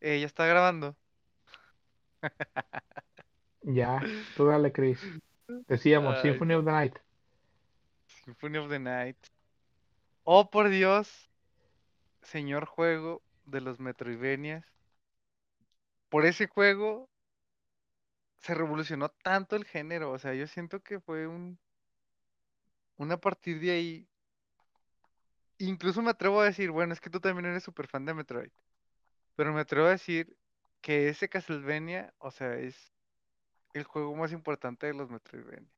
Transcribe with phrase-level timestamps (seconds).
[0.00, 0.96] Eh, ya está grabando.
[3.62, 4.00] Ya,
[4.36, 5.00] tú dale, Chris.
[5.66, 6.96] Decíamos, Ay, Symphony of the Night.
[8.24, 9.16] Symphony of the Night.
[10.22, 11.30] Oh, por Dios,
[12.22, 14.64] señor juego de los Metroidvanias.
[16.08, 17.08] Por ese juego
[18.38, 20.12] se revolucionó tanto el género.
[20.12, 21.58] O sea, yo siento que fue un.
[22.96, 24.08] Una partir de ahí.
[25.58, 28.50] Incluso me atrevo a decir, bueno, es que tú también eres súper fan de Metroid.
[29.36, 30.36] Pero me atrevo a decir
[30.80, 32.92] que ese Castlevania, o sea, es
[33.74, 35.70] el juego más importante de los Metroidvania.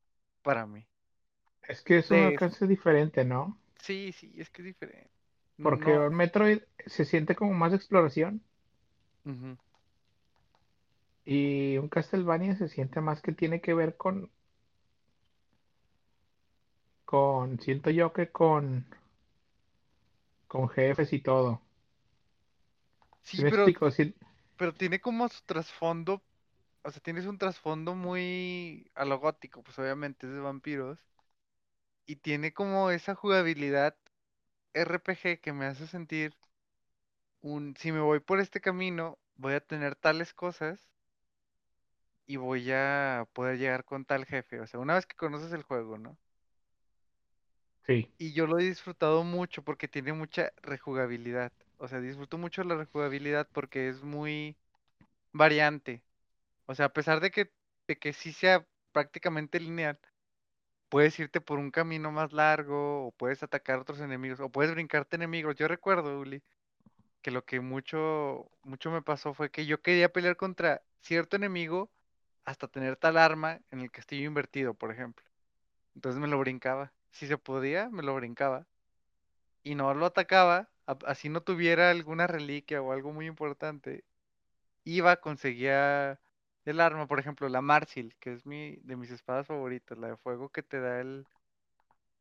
[0.42, 0.86] Para mí.
[1.68, 3.58] Es que es un alcance diferente, ¿no?
[3.80, 5.10] Sí, sí, es que es diferente.
[5.62, 6.06] Porque No.
[6.06, 8.42] un Metroid se siente como más exploración
[11.24, 14.30] y un Castlevania se siente más que tiene que ver con,
[17.04, 18.86] con, siento yo que con,
[20.48, 21.60] con jefes y todo.
[23.32, 23.90] ¿Sí pero, explico?
[23.90, 24.14] Sí,
[24.56, 26.22] pero tiene como su trasfondo,
[26.84, 30.98] o sea, tienes un trasfondo muy a lo gótico, pues obviamente es de vampiros,
[32.06, 33.96] y tiene como esa jugabilidad
[34.74, 36.36] RPG que me hace sentir
[37.40, 40.88] un, si me voy por este camino, voy a tener tales cosas
[42.26, 45.62] y voy a poder llegar con tal jefe, o sea, una vez que conoces el
[45.64, 46.16] juego, ¿no?
[47.86, 52.64] sí, Y yo lo he disfrutado mucho porque tiene mucha rejugabilidad, o sea, disfruto mucho
[52.64, 54.56] la rejugabilidad porque es muy
[55.32, 56.02] variante.
[56.66, 57.52] O sea, a pesar de que,
[57.88, 59.98] de que sí sea prácticamente lineal,
[60.88, 64.72] puedes irte por un camino más largo, o puedes atacar a otros enemigos, o puedes
[64.72, 65.56] brincarte enemigos.
[65.56, 66.42] Yo recuerdo, Uli,
[67.22, 71.90] que lo que mucho, mucho me pasó fue que yo quería pelear contra cierto enemigo
[72.44, 75.24] hasta tener tal arma en el castillo invertido, por ejemplo.
[75.94, 76.92] Entonces me lo brincaba.
[77.10, 78.66] Si se podía, me lo brincaba.
[79.62, 80.68] Y no lo atacaba,
[81.06, 84.04] así no tuviera alguna reliquia o algo muy importante
[84.88, 86.18] iba, conseguía
[86.64, 90.16] el arma, por ejemplo, la Marsil, que es mi, de mis espadas favoritas, la de
[90.16, 91.26] fuego que te da el,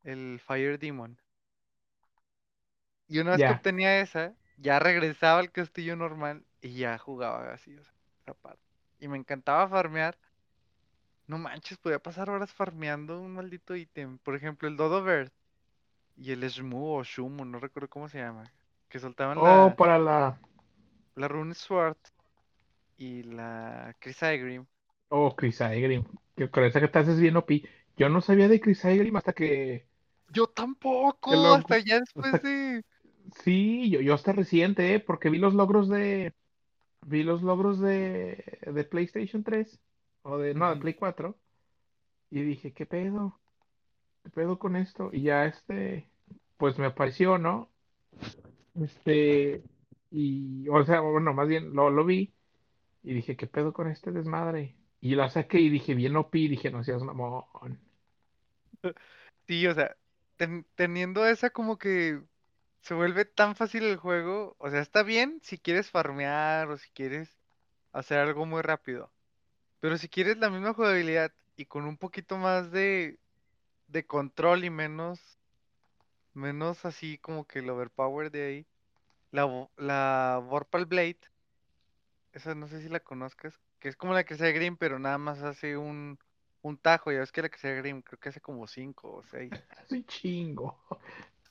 [0.03, 1.17] el Fire Demon.
[3.07, 7.75] Y una vez que obtenía esa, ya regresaba al castillo normal y ya jugaba así,
[7.77, 7.93] o sea,
[8.25, 8.57] esa.
[8.99, 10.17] Y me encantaba farmear.
[11.27, 14.17] No manches, podía pasar horas farmeando un maldito ítem.
[14.19, 15.31] Por ejemplo, el Dodo Bird
[16.15, 18.51] y el Shmoo o Shumo, no recuerdo cómo se llama.
[18.89, 20.39] Que soltaban Oh, la, para la,
[21.15, 21.97] la Rune Sword
[22.97, 24.67] y la Chrysagrim.
[25.09, 26.03] oh, Chris Aegrim.
[26.35, 27.51] Que con esa que te haces bien OP.
[27.97, 29.87] Yo no sabía de Chris Aegrim hasta que,
[30.29, 30.47] Yo
[31.27, 32.83] que tampoco, lo, hasta ya después hasta de...
[33.43, 34.99] Sí, yo, yo hasta reciente, ¿eh?
[34.99, 36.33] Porque vi los logros de,
[37.01, 39.79] vi los logros de, de PlayStation 3,
[40.23, 40.75] o de, no, de.
[40.77, 41.37] Play 4,
[42.31, 43.39] y dije, ¿qué pedo?
[44.23, 45.09] ¿Qué pedo con esto?
[45.13, 46.11] Y ya este,
[46.57, 47.71] pues me apareció, ¿no?
[48.81, 49.63] Este,
[50.11, 52.33] y, o sea, bueno, más bien lo, lo vi,
[53.03, 54.77] y dije, ¿qué pedo con este desmadre?
[55.01, 57.45] Y la saqué y dije, bien OP, y dije, no seas mamón.
[59.47, 59.95] Sí, o sea,
[60.35, 62.21] ten- teniendo esa como que
[62.81, 66.89] se vuelve tan fácil el juego, o sea, está bien si quieres farmear o si
[66.91, 67.37] quieres
[67.93, 69.13] hacer algo muy rápido,
[69.81, 73.19] pero si quieres la misma jugabilidad y con un poquito más de,
[73.87, 75.36] de control y menos,
[76.37, 78.67] menos así como que el overpower de ahí,
[79.31, 81.19] la, la Vorpal Blade,
[82.33, 85.17] esa no sé si la conozcas, que es como la que sea Green, pero nada
[85.17, 86.19] más hace un,
[86.61, 89.23] un tajo, ya ves que la que sea Green creo que hace como cinco o
[89.23, 89.51] seis.
[89.89, 90.79] Soy chingo.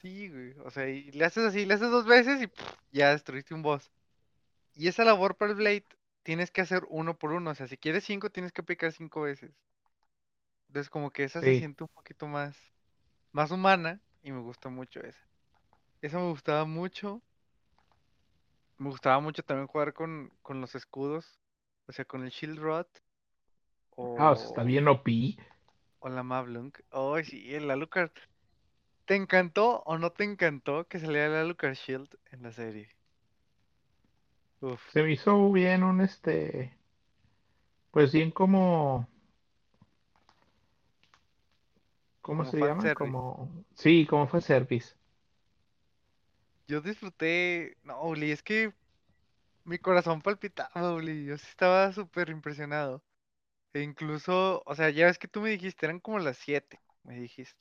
[0.01, 0.55] Sí, güey.
[0.65, 3.91] O sea, y le haces así, le haces dos veces y ya destruiste un boss.
[4.75, 5.85] Y esa labor para el Blade
[6.23, 7.51] tienes que hacer uno por uno.
[7.51, 9.51] O sea, si quieres cinco, tienes que picar cinco veces.
[10.69, 12.57] Entonces, como que esa se siente un poquito más,
[13.33, 15.27] más humana y me gusta mucho esa.
[16.03, 17.23] Esa me gustaba mucho.
[18.79, 21.39] Me gustaba mucho también jugar con, con los escudos.
[21.89, 22.87] O sea, con el Shield Rod
[24.17, 25.37] Ah, o sea, está o, bien OP.
[25.99, 26.81] o la Mablunk.
[26.91, 28.11] Oh, sí, el Alucard.
[29.07, 32.89] ¿Te encantó o no te encantó que saliera el Alucard Shield en la serie?
[34.61, 36.77] Uf, Se me hizo bien un, este,
[37.91, 39.09] pues bien como
[42.27, 42.95] ¿cómo como se llama?
[42.95, 44.95] Como, sí, como fue service.
[46.67, 48.75] Yo disfruté, no, Uli, es que
[49.65, 53.03] mi corazón palpitaba, Uli, yo sí estaba súper impresionado.
[53.73, 57.15] E incluso, o sea, ya ves que tú me dijiste, eran como las 7, me
[57.21, 57.61] dijiste.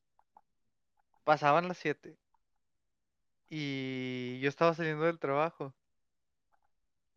[1.24, 2.18] Pasaban las 7
[3.50, 5.74] y yo estaba saliendo del trabajo.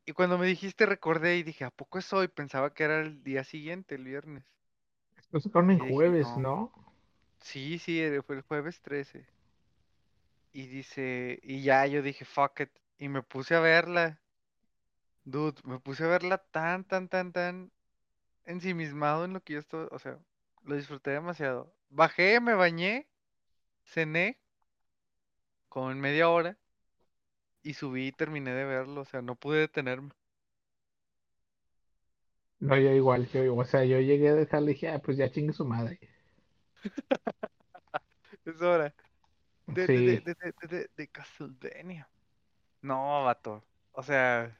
[0.04, 2.28] Y cuando me dijiste recordé y dije, ¿a poco es hoy?
[2.28, 4.44] Pensaba que era el día siguiente, el viernes.
[5.30, 6.72] Lo sacaron en Y dije, jueves, no, ¿no?
[7.40, 9.26] Sí, sí, eh, fue el jueves 13.
[10.52, 12.70] Y dice, y ya yo dije, fuck it.
[12.98, 14.20] Y me puse a verla.
[15.24, 17.70] Dude, me puse a verla tan, tan, tan, tan
[18.46, 20.18] ensimismado en lo que yo estoy, o sea,
[20.64, 21.74] lo disfruté demasiado.
[21.90, 23.08] Bajé, me bañé,
[23.84, 24.38] cené
[25.70, 26.58] como en media hora
[27.62, 30.10] y subí y terminé de verlo, o sea, no pude detenerme.
[32.60, 33.54] No, yo igual, yo.
[33.56, 35.98] O sea, yo llegué a dejarle y dije, ah, pues ya chingue su madre.
[38.44, 38.94] Es hora.
[39.66, 40.36] De, Sí, de,
[40.68, 42.08] de, de, Castlevania.
[42.80, 43.62] No, vato.
[43.92, 44.56] O sea,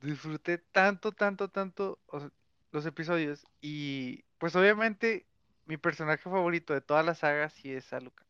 [0.00, 2.30] disfruté tanto, tanto, tanto o sea,
[2.72, 3.44] los episodios.
[3.60, 5.26] Y pues obviamente
[5.66, 8.28] mi personaje favorito de toda la saga sí es Alucard.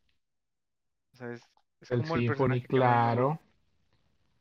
[1.13, 1.43] O sea, es,
[1.81, 3.39] es el como el personaje que claro.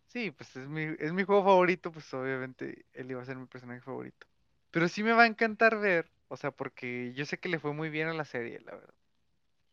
[0.07, 3.47] Sí, pues es mi, es mi juego favorito, pues obviamente él iba a ser mi
[3.47, 4.27] personaje favorito.
[4.71, 7.73] Pero sí me va a encantar ver, o sea, porque yo sé que le fue
[7.73, 8.95] muy bien a la serie, la verdad.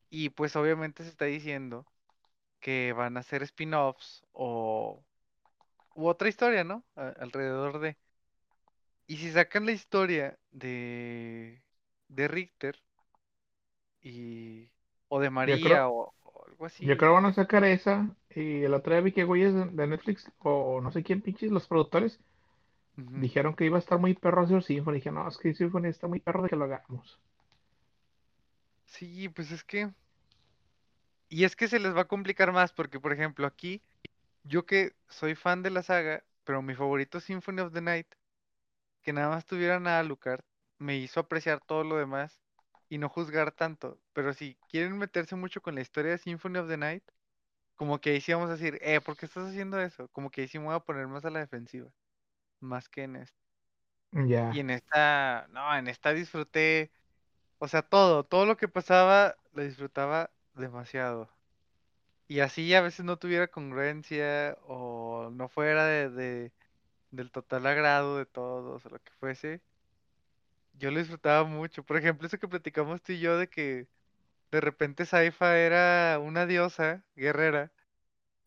[0.09, 1.87] Y pues obviamente se está diciendo
[2.61, 5.05] que van a hacer spin-offs o
[5.95, 6.85] u otra historia, ¿no?
[6.95, 7.97] A- alrededor de.
[9.07, 11.63] Y si sacan la historia de
[12.07, 12.81] de Richter
[14.01, 14.69] y
[15.07, 18.15] o de Yo creo, María o, o algo yo así, creo van a sacar esa.
[18.29, 21.51] Y el otro día vi que güeyes de, de Netflix, o no sé quién pinches,
[21.51, 22.19] los productores,
[22.95, 24.95] Dijeron que iba a estar muy perro hacer Symphony.
[24.95, 27.19] Dije, no, es que Symphony está muy perro de que lo hagamos.
[28.85, 29.89] Sí, pues es que
[31.31, 33.81] y es que se les va a complicar más porque por ejemplo, aquí
[34.43, 38.07] yo que soy fan de la saga, pero mi favorito es Symphony of the Night,
[39.01, 40.43] que nada más tuvieran a Alucard,
[40.77, 42.41] me hizo apreciar todo lo demás
[42.89, 43.97] y no juzgar tanto.
[44.13, 47.03] Pero si quieren meterse mucho con la historia de Symphony of the Night,
[47.75, 50.09] como que ahí sí vamos a decir, eh, ¿por qué estás haciendo eso?
[50.09, 51.89] Como que ahí sí me voy a poner más a la defensiva,
[52.61, 53.37] más que en esta.
[54.49, 56.91] Y Ya, en esta, no, en esta disfruté,
[57.59, 61.29] o sea, todo, todo lo que pasaba, lo disfrutaba demasiado.
[62.27, 66.53] Y así a veces no tuviera congruencia o no fuera de, de-
[67.11, 69.61] del total agrado de todos o lo que fuese,
[70.73, 71.83] yo lo disfrutaba mucho.
[71.83, 73.87] Por ejemplo, eso que platicamos tú y yo de que
[74.51, 77.73] de repente Saifa era una diosa guerrera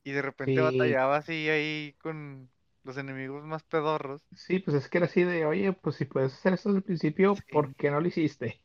[0.05, 2.51] y de repente sí, batallaba así ahí con
[2.85, 4.23] los enemigos más pedorros.
[4.37, 6.85] sí, pues es que era así de, oye, pues si puedes hacer esto desde el
[6.85, 7.77] principio, ¿por Sí.
[7.77, 8.63] qué no lo hiciste?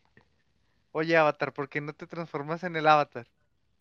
[0.91, 3.27] Oye, Avatar, ¿por qué no te transformas en el Avatar?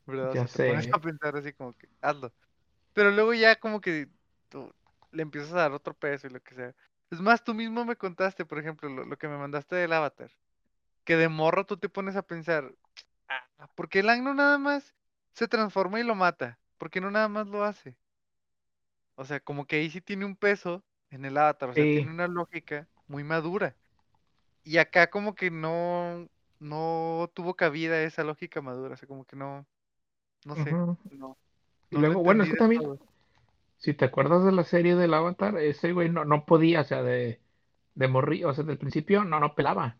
[0.06, 0.32] ¿Verdad?
[0.32, 2.32] O Ya sea, te pones a sé, pensar así como que, hazlo.
[2.94, 4.08] Pero luego ya como que
[4.50, 4.72] tú
[5.12, 6.74] le empiezas a dar otro peso y lo que sea.
[7.10, 10.32] Es más, tú mismo me contaste, por ejemplo, lo, lo que me mandaste del Avatar,
[11.04, 12.74] que de morro tú te pones a pensar,
[13.28, 14.94] ah, ¿por qué el no nada más
[15.34, 16.60] se transforma y lo mata?
[16.78, 17.96] ¿Por qué no nada más lo hace?
[19.18, 22.10] O sea, como que ahí sí tiene un peso en el Avatar, o sea, tiene
[22.12, 23.76] una lógica muy madura.
[24.64, 26.28] Y acá como que no,
[26.60, 29.66] no tuvo cabida esa lógica madura, o sea, como que no,
[30.44, 30.80] no sé,
[31.10, 31.38] no,
[31.90, 33.00] Y no luego, bueno, es que también, todo.
[33.78, 37.02] si te acuerdas de la serie del Avatar, ese güey no, no podía, o sea,
[37.02, 37.40] de,
[37.94, 39.98] de morir, o sea, del principio no, no pelaba.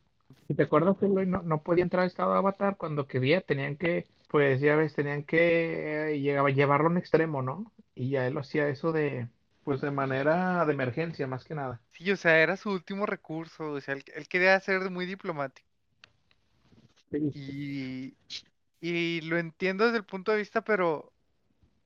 [0.48, 3.06] Si te acuerdas que el güey no, no podía entrar a estado de Avatar cuando
[3.08, 7.72] quería, tenían que, pues ya ves, tenían que eh, llegaba- llevarlo a un extremo, ¿no?
[7.98, 9.28] Y ya él hacía eso de,
[9.64, 11.82] pues de manera de emergencia, más que nada.
[11.92, 15.68] Sí, o sea, era su último recurso, o sea, él, él quería ser muy diplomático.
[17.10, 18.16] Sí, Y,
[18.80, 21.14] y lo entiendo desde el punto de vista, pero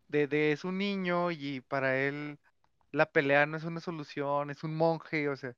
[0.08, 2.40] de, de es un niño y para él
[2.92, 5.56] la pelea no es una solución, es un monje, o sea,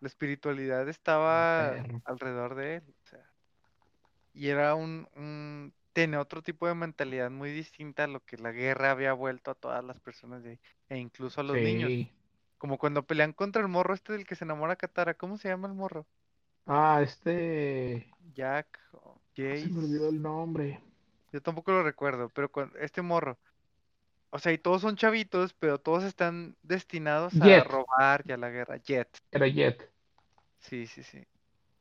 [0.00, 3.32] la espiritualidad estaba alrededor de él, o sea,
[4.32, 8.52] y era un, un, tenía otro tipo de mentalidad muy distinta a lo que la
[8.52, 11.92] guerra había vuelto a todas las personas de ahí, e incluso a los niños.
[12.58, 15.68] Como cuando pelean contra el morro este del que se enamora Katara, ¿cómo se llama
[15.68, 16.06] el morro?
[16.66, 20.80] Ah, este, Jack, o ah, se Jace, me olvidó el nombre.
[21.32, 23.38] yo tampoco lo recuerdo, pero con este morro,
[24.30, 28.36] o sea, y todos son chavitos, pero todos están destinados a Jet, robar y a
[28.38, 28.78] la guerra.
[28.78, 29.90] Jet, era Jet.
[30.60, 31.26] sí, sí, sí.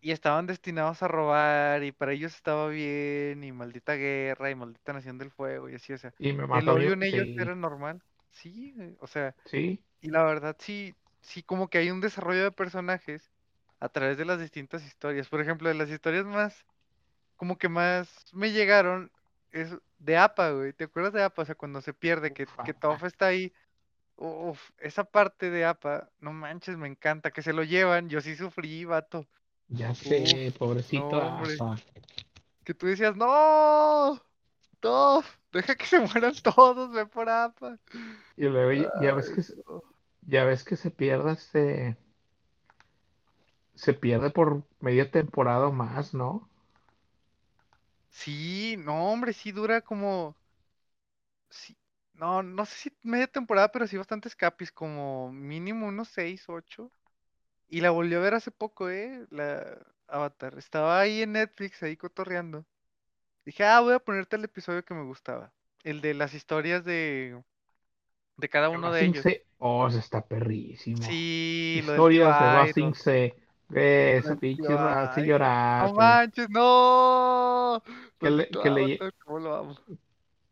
[0.02, 4.94] Y estaban destinados a robar y para ellos estaba bien y maldita guerra y maldita
[4.94, 7.56] nación del fuego y así, o sea, Y me el odio en ellos sí, era
[7.56, 8.02] normal.
[8.32, 9.84] Sí, güey, o sea, sí.
[10.02, 13.30] y la verdad sí, sí como que hay un desarrollo de personajes
[13.80, 15.30] a través de las distintas historias.
[15.30, 16.66] Por ejemplo, de las historias más
[17.36, 19.12] como que más me llegaron
[19.52, 20.74] es de APA, güey.
[20.74, 21.42] ¿Te acuerdas de APA?
[21.42, 23.54] O sea, cuando se pierde, que, Ufa, que Toph está ahí.
[24.16, 27.32] Uf, esa parte de APA, no manches, me encanta.
[27.32, 29.28] Que se lo llevan, yo sí sufrí, vato.
[29.72, 31.78] Ya Uf, sé, pobrecito no.
[32.64, 34.22] Que tú decías, no,
[34.82, 37.80] Toph, deja que se mueran todos, ve por APA.
[38.36, 39.82] Y luego ya ya ves que se- no.
[40.24, 41.98] ya ves que se pierde este,
[43.76, 46.48] se pierde por media temporada o más, ¿no?
[48.10, 50.36] Sí, no, hombre, sí dura como.
[51.50, 51.78] Sí,
[52.14, 56.92] No, no sé si media temporada, pero sí bastantes capis, como mínimo unos 6, 8.
[57.72, 59.26] Y la volví a ver hace poco, ¿eh?
[59.32, 60.58] La Avatar.
[60.58, 62.66] Estaba ahí en Netflix, ahí cotorreando.
[63.46, 65.54] Dije, ah, voy a ponerte el episodio que me gustaba.
[65.84, 67.42] El de las historias de,
[68.36, 69.24] de cada uno de ellos.
[69.24, 71.02] Se, oh, se está perrísimo.
[71.02, 73.36] Sí, Historias de.
[73.70, 74.78] Ve, Lo esa pinche.
[74.78, 75.94] No llorar, güey.
[75.94, 77.82] manches, no.
[78.20, 79.80] Que le, que le, cómo lo amo.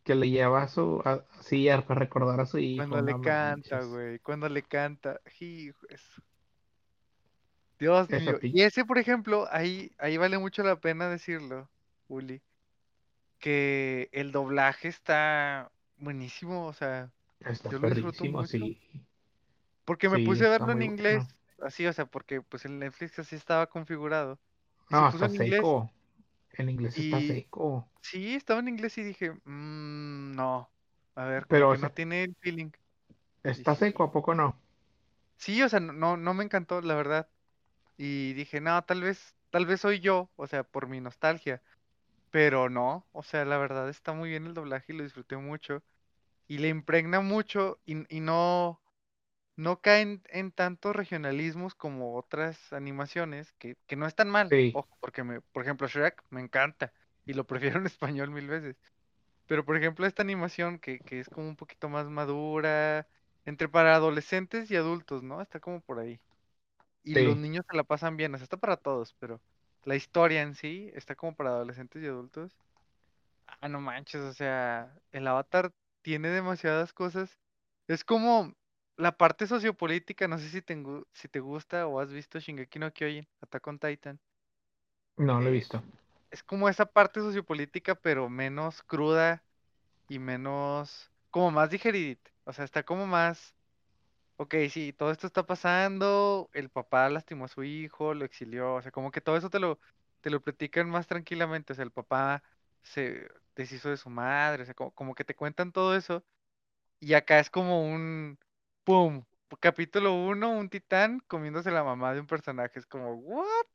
[0.03, 3.21] que le lleva a su a, sí, para recordar a su hijo, Cuando le no
[3.21, 4.19] canta, güey.
[4.19, 5.19] Cuando le canta.
[5.39, 6.21] Hijo, eso.
[7.79, 8.39] Dios mío.
[8.51, 11.69] Y ese, por ejemplo, ahí, ahí vale mucho la pena decirlo,
[12.07, 12.41] Uli,
[13.39, 19.05] que el doblaje está buenísimo, o sea, está yo lo disfruto mucho, sí.
[19.85, 21.35] porque me Sí, puse a verlo en inglés, bueno.
[21.59, 24.39] así, o sea, porque pues el Netflix así estaba configurado,
[24.91, 25.89] No, está en inglés, seco.
[26.53, 27.89] En inglés está seco.
[28.01, 30.71] sí, estaba en inglés y dije, "Mm, no,
[31.15, 32.71] a ver, Pero, o no tiene el feeling,
[33.43, 34.55] está sí, seco, ¿a poco no?
[35.37, 37.29] sí, o sea, no, no me encantó, la verdad,
[37.99, 41.63] y dije, no, tal vez, tal vez soy yo, o sea, por mi nostalgia.
[42.31, 45.83] Pero no, o sea, la verdad está muy bien el doblaje y lo disfruté mucho.
[46.47, 48.81] Y le impregna mucho y, y no,
[49.57, 54.55] no caen en tantos regionalismos como otras animaciones, que, que no están mal.
[54.55, 56.93] Sí, Ojo, porque me, por ejemplo, Shrek me encanta
[57.25, 58.77] y lo prefiero en español mil veces.
[59.47, 63.07] Pero por ejemplo, esta animación que, que es como un poquito más madura,
[63.45, 65.41] entre para adolescentes y adultos, ¿no?
[65.41, 66.21] Está como por ahí.
[67.03, 69.41] Y los niños se la pasan bien, o sea, está para todos, pero
[69.83, 72.57] la historia en sí está como para adolescentes y adultos.
[73.47, 77.37] Ah, no manches, o sea, el Avatar tiene demasiadas cosas.
[77.87, 78.53] Es como
[78.97, 80.81] la parte sociopolítica, no sé si te,
[81.13, 84.19] si te gusta o has visto Shingeki no Kyojin, Attack on Titan.
[85.17, 85.83] no lo he eh, visto.
[86.31, 89.45] es como esa parte sociopolítica, pero menos cruda
[90.09, 92.31] y menos, como más digeridita.
[92.45, 93.55] O sea, está como más,
[94.39, 98.81] ok, sí, todo esto está pasando, el papá lastimó a su hijo, lo exilió, o
[98.81, 99.79] sea, como que todo eso te lo,
[100.21, 101.73] te lo platican más tranquilamente.
[101.73, 102.43] O sea, el papá
[102.83, 106.23] se deshizo de su madre, o sea, como, como que te cuentan todo eso.
[107.01, 108.39] Y acá es como un,
[108.85, 109.25] ¡pum!
[109.61, 112.79] Capítulo uno, un titán comiéndose la mamá de un personaje.
[112.79, 113.67] Es como, ¿what?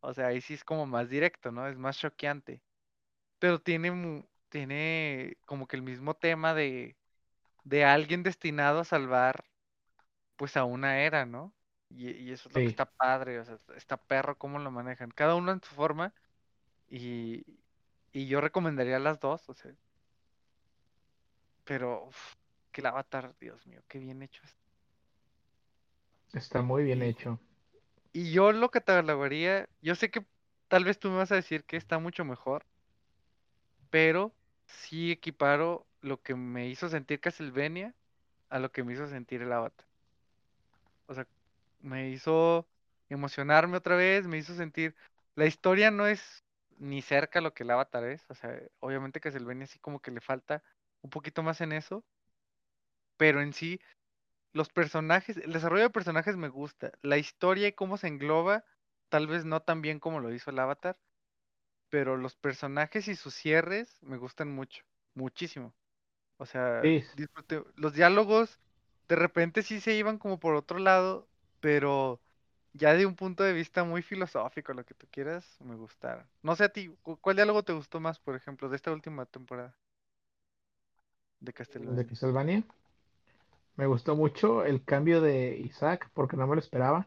[0.00, 1.66] O sea, ahí sí es como más directo, ¿no?
[1.68, 2.62] Es más choqueante.
[3.38, 6.96] Pero tiene, tiene como que el mismo tema de,
[7.64, 9.44] de alguien destinado a salvar,
[10.36, 11.54] pues, a una era, ¿no?
[11.90, 14.70] Y, y eso es lo que está padre, o sea, está está perro cómo lo
[14.70, 15.10] manejan.
[15.10, 16.14] Cada uno en su forma.
[16.88, 17.44] Y,
[18.12, 19.72] y yo recomendaría las dos, o sea,
[21.64, 22.34] pero uf,
[22.72, 24.56] que el Avatar, Dios mío, qué bien hecho es.
[26.34, 27.40] está muy bien hecho.
[28.12, 30.26] y yo lo catalogaría, yo sé que
[30.68, 32.66] tal vez tú me vas a decir que está mucho mejor,
[33.90, 34.34] pero
[34.66, 37.94] sí equiparo lo que me hizo sentir Castlevania
[38.50, 39.86] a lo que me hizo sentir el Avatar.
[41.06, 41.26] O sea,
[41.80, 42.68] me hizo
[43.08, 44.96] emocionarme otra vez, me hizo sentir,
[45.36, 46.44] la historia no es
[46.78, 50.20] ni cerca lo que el Avatar es, o sea, obviamente Castlevania sí como que le
[50.20, 50.62] falta
[51.02, 52.04] un poquito más en eso,
[53.16, 53.80] pero en sí
[54.52, 56.92] Los personajes, el desarrollo de personajes me gusta.
[57.02, 58.64] La historia y cómo se engloba,
[59.10, 60.98] tal vez no tan bien como lo hizo el Avatar,
[61.90, 64.84] pero los personajes y sus cierres me gustan mucho,
[65.14, 65.74] muchísimo.
[66.38, 67.64] O sea, Sí, disfruté.
[67.76, 68.60] Los diálogos
[69.08, 71.28] de repente sí se iban como por otro lado,
[71.60, 72.20] pero
[72.72, 76.28] ya de un punto de vista muy filosófico, lo que tú quieras, me gustaron.
[76.42, 79.26] No sé a ti, ¿cu- ¿cuál diálogo te gustó más, por ejemplo, de esta última
[79.26, 79.76] temporada
[81.40, 81.52] de
[81.86, 82.06] de Castlevania?
[82.06, 82.62] Castlevania.
[83.76, 87.06] Me gustó mucho el cambio de Isaac porque no me lo esperaba.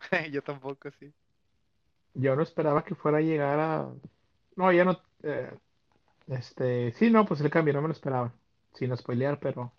[0.30, 1.12] Yo tampoco, sí.
[2.14, 3.88] Yo no esperaba que fuera a llegar a...
[4.56, 5.00] No, ya no...
[5.22, 5.58] eh,
[6.28, 6.92] este...
[6.94, 8.34] Sí, no, pues el cambio no me lo esperaba.
[8.74, 9.72] Sin spoilear, pero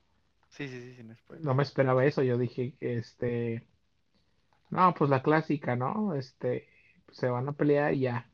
[0.53, 2.22] Sí, sí, sí, sin no me esperaba eso.
[2.22, 3.67] Yo dije, este...
[4.69, 6.13] No, pues la clásica, ¿no?
[6.13, 6.67] Este...
[7.12, 8.29] Se van a pelear y ya.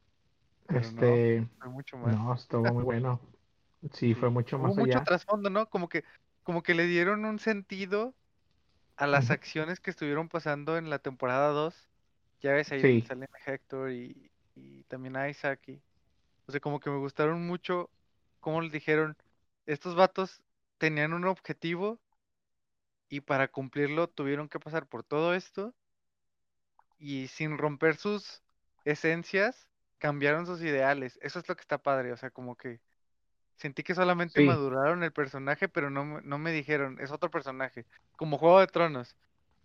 [0.68, 1.48] Pero no, Este...
[1.60, 2.16] fue mucho más.
[2.16, 3.22] No, estuvo muy bueno.
[3.94, 5.04] Sí, fue mucho más mucho allá.
[5.06, 5.70] trasfondo, ¿no?
[5.70, 6.04] Como que,
[6.44, 8.14] como que le dieron un sentido
[8.98, 11.90] a las acciones que estuvieron pasando en la temporada 2.
[12.42, 15.62] Ya ves ahí Sí, salen a Hector y, y también a Isaac.
[15.68, 15.82] Y,
[16.48, 17.90] o sea, como que me gustaron mucho
[18.42, 19.16] cómo les dijeron,
[19.66, 20.42] estos vatos
[20.78, 22.00] tenían un objetivo
[23.10, 25.76] y para cumplirlo tuvieron que pasar por todo esto
[26.98, 28.44] y sin romper sus
[28.86, 31.18] esencias, cambiaron sus ideales.
[31.22, 32.82] Eso es lo que está padre, o sea, como que
[33.58, 34.44] Sentí que solamente sí.
[34.44, 37.88] maduraron el personaje, pero no, me- no me dijeron, es otro personaje.
[38.18, 39.18] Como Juego de Tronos,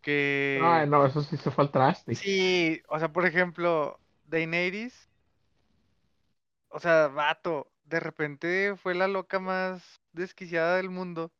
[0.02, 2.20] que no, eso sí se fue al traste.
[2.22, 5.10] sí, o sea, por ejemplo, Daenerys,
[6.68, 11.32] o sea, vato, de repente fue la loca más desquiciada del mundo.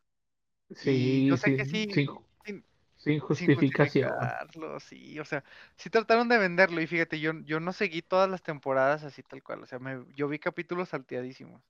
[0.83, 2.11] Y yo Sí, sé que sin, sí,
[2.45, 2.65] sin,
[2.97, 4.35] sin, sin sin justificación.
[4.81, 5.45] sí, o sea,
[5.77, 9.43] sí trataron de venderlo y fíjate, yo, yo no seguí todas las temporadas así tal
[9.43, 11.63] cual, o sea, me, yo vi capítulos salteadísimos.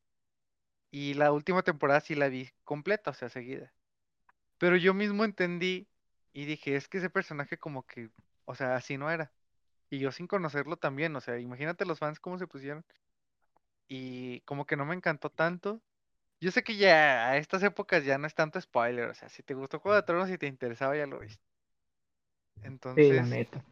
[0.90, 3.72] Y la última temporada sí la vi completa, o sea, seguida.
[4.58, 5.88] Pero yo mismo entendí
[6.32, 8.10] y dije, es que ese personaje como que,
[8.46, 9.32] o sea, así no era.
[9.90, 12.84] Y yo sin conocerlo también, o sea, imagínate los fans cómo se pusieron.
[13.88, 15.80] Y como que no me encantó tanto.
[16.44, 19.42] Yo sé que ya a estas épocas ya no es tanto spoiler, o sea, si
[19.42, 21.42] te gustó Juego de Tronos y te interesaba ya lo viste.
[22.96, 23.62] Sí, la Entonces, neta.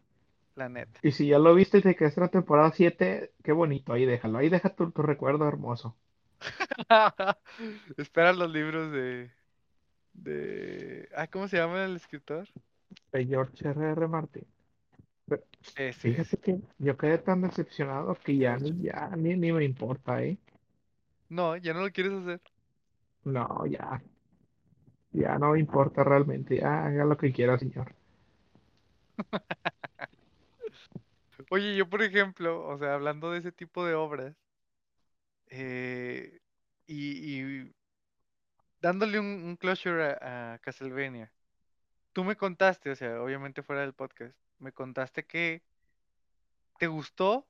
[0.56, 1.00] la neta.
[1.00, 4.04] Y si ya lo viste y te quedaste en la temporada 7 qué bonito, ahí
[4.04, 4.38] déjalo.
[4.38, 5.96] Ahí deja tu, tu recuerdo hermoso.
[7.96, 9.30] Espera los libros de,
[10.14, 11.10] de...
[11.16, 12.48] Ah, ¿cómo se llama el escritor?
[13.12, 13.80] De George R.
[13.92, 14.08] R.
[14.08, 14.44] Martin.
[15.26, 16.26] Pero Ese es.
[16.26, 20.38] fíjate que yo quedé tan decepcionado que ya, ya ni, ni me importa, ¿eh?
[21.28, 22.40] No, ya no lo quieres hacer.
[23.24, 24.02] No, ya,
[25.12, 26.64] ya no importa realmente.
[26.64, 27.94] Haga lo que quiera, señor.
[31.50, 34.34] Oye, yo por ejemplo, o sea, hablando de ese tipo de obras,
[35.48, 36.40] eh,
[36.86, 37.70] y,
[38.80, 41.30] dándole un, un closure a Castlevania,
[42.12, 45.62] tú me contaste, o sea, obviamente fuera del podcast, me contaste que
[46.78, 47.46] te gustó,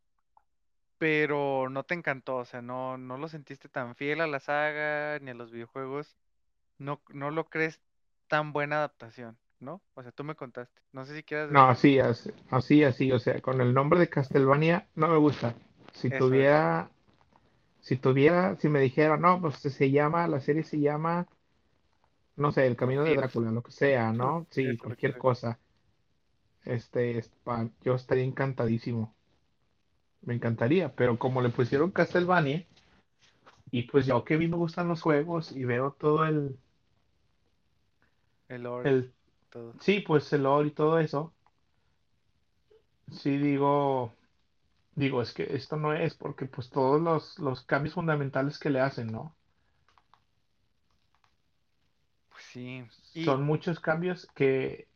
[1.02, 5.18] pero no te encantó, o sea, no, no lo sentiste tan fiel a la saga
[5.18, 6.14] ni a los videojuegos,
[6.78, 7.80] no, no lo crees
[8.28, 9.82] tan buena adaptación, ¿no?
[9.94, 13.18] O sea, tú me contaste, no sé si quieras No, así, así, así, así, o
[13.18, 15.56] sea, con el nombre de Castlevania no me gusta.
[15.92, 16.88] Si eso, tuviera,
[17.80, 21.26] si tuviera, si me dijera, no, pues se llama, la serie se llama,
[22.36, 24.46] no sé, El Camino de Drácula, lo que sea, ¿no?
[24.50, 25.58] Sí, cualquier cosa.
[26.64, 27.24] Este,
[27.82, 29.12] yo estaría encantadísimo.
[30.22, 32.66] Me encantaría, pero como le pusieron Castlevania,
[33.72, 36.56] y pues yo que a mí me gustan los juegos y veo todo el,
[38.48, 39.12] El lore, el,
[39.50, 39.74] todo.
[39.80, 41.34] sí, pues el lore y todo eso,
[43.12, 44.12] sí digo,
[44.96, 48.80] digo, es que esto no es porque pues todos los, los cambios fundamentales que le
[48.80, 49.34] hacen, ¿no?
[52.30, 52.84] Pues sí.
[53.14, 54.88] Y Son muchos cambios que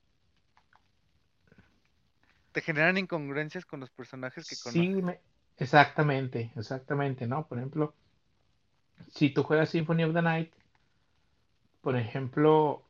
[2.56, 5.04] te generan incongruencias con los personajes que sí conoces.
[5.04, 5.20] me,
[5.58, 7.46] exactamente, exactamente, ¿no?
[7.46, 7.92] Por ejemplo,
[9.12, 10.54] si tú juegas Symphony of the Night,
[11.82, 12.82] por ejemplo,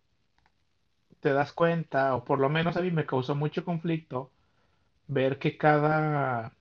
[1.19, 4.31] te das cuenta, o por lo menos a mí me causó mucho conflicto
[5.09, 6.53] ver que cada,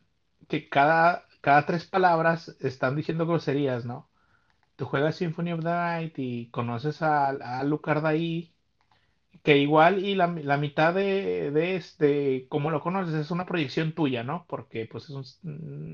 [0.48, 4.10] que cada, cada tres palabras están diciendo groserías, ¿no?
[4.78, 8.55] Tú juegas Symphony of the Night y conoces a, a Alucard ahí,
[9.46, 13.94] que igual y la, la mitad de, de este, como lo conoces, es una proyección
[13.94, 14.46] tuya, ¿no?
[14.50, 15.26] Porque pues es un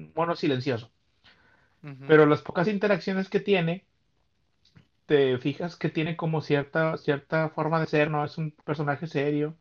[0.10, 0.92] mm, mono silencioso.
[2.06, 3.88] Pero las pocas interacciones que tiene,
[5.06, 8.24] te fijas que tiene como cierta, cierta forma de ser, ¿no?
[8.26, 9.58] Es un personaje serio,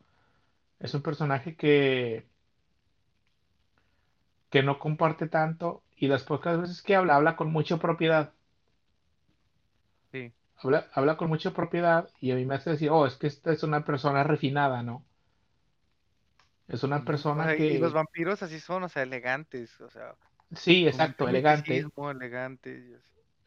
[0.79, 2.27] es un personaje que
[4.51, 8.33] que no comparte tanto y las pocas veces que habla, habla con mucha propiedad.
[10.63, 13.51] Habla, habla con mucha propiedad y a mí me hace decir, oh, es que esta
[13.51, 15.05] es una persona refinada, ¿no?
[16.67, 17.21] Es una ujú.
[17.35, 20.15] O persona sea, y los que, vampiros así son, o sea, elegantes, o sea,
[20.55, 21.91] sí, exacto, elegantes así.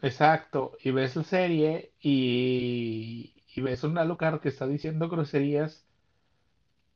[0.02, 0.76] exacto.
[0.82, 5.86] Y ves la serie y, y ves un Alucard que está diciendo groserías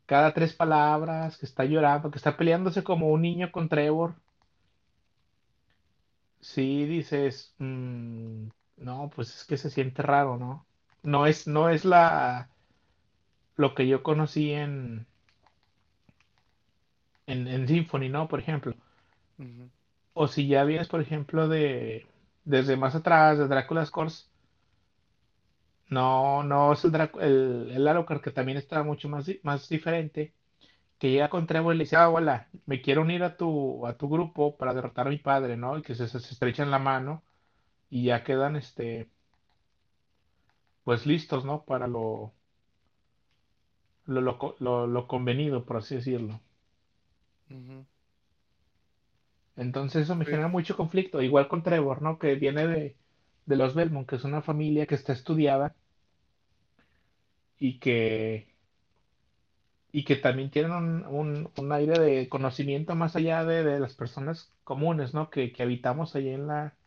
[0.07, 4.16] cada tres palabras, que está llorando, que está peleándose como un niño con Trevor.
[6.40, 10.66] Sí, dices, mm, no, pues es que se siente raro, ¿no?
[11.02, 12.50] No es, no es la,
[13.56, 15.06] lo que yo conocí en,
[17.26, 18.26] en, en Symphony, ¿no?
[18.28, 18.74] Por ejemplo.
[20.12, 22.06] O si ya vienes, por ejemplo, de
[22.44, 24.26] desde más atrás, de Drácula's Curse,
[25.88, 30.34] no, no es el, el, el Alucard, que también está mucho más, más diferente,
[30.98, 33.96] que llega con Trevor y le dice, ah, hola, me quiero unir a tu, a
[33.96, 35.78] tu grupo para derrotar a mi padre, ¿no?
[35.78, 37.24] Y que se, se estrechan la mano
[37.90, 39.11] y ya quedan, este,
[40.83, 41.64] pues listos, ¿no?
[41.64, 42.35] Para lo,
[44.07, 46.40] lo, lo, lo, lo convenido, por así decirlo.
[49.57, 52.18] Entonces eso me genera mucho conflicto, igual con Trevor, ¿no?
[52.18, 52.96] Que viene de,
[53.46, 55.74] de los Belmont, que es una familia que está estudiada
[57.59, 58.55] y que,
[59.92, 63.94] y que también tienen un, un- un aire de conocimiento más allá de, de las
[63.94, 65.29] personas comunes, ¿no?
[65.31, 66.77] Que, que habitamos allí en la,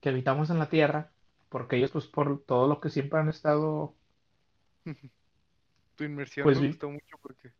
[0.00, 1.12] que habitamos en la Tierra,
[1.48, 3.96] porque ellos, pues, por todo lo que siempre han estado,
[5.96, 7.52] tu inmersión pues, me gustó mucho porque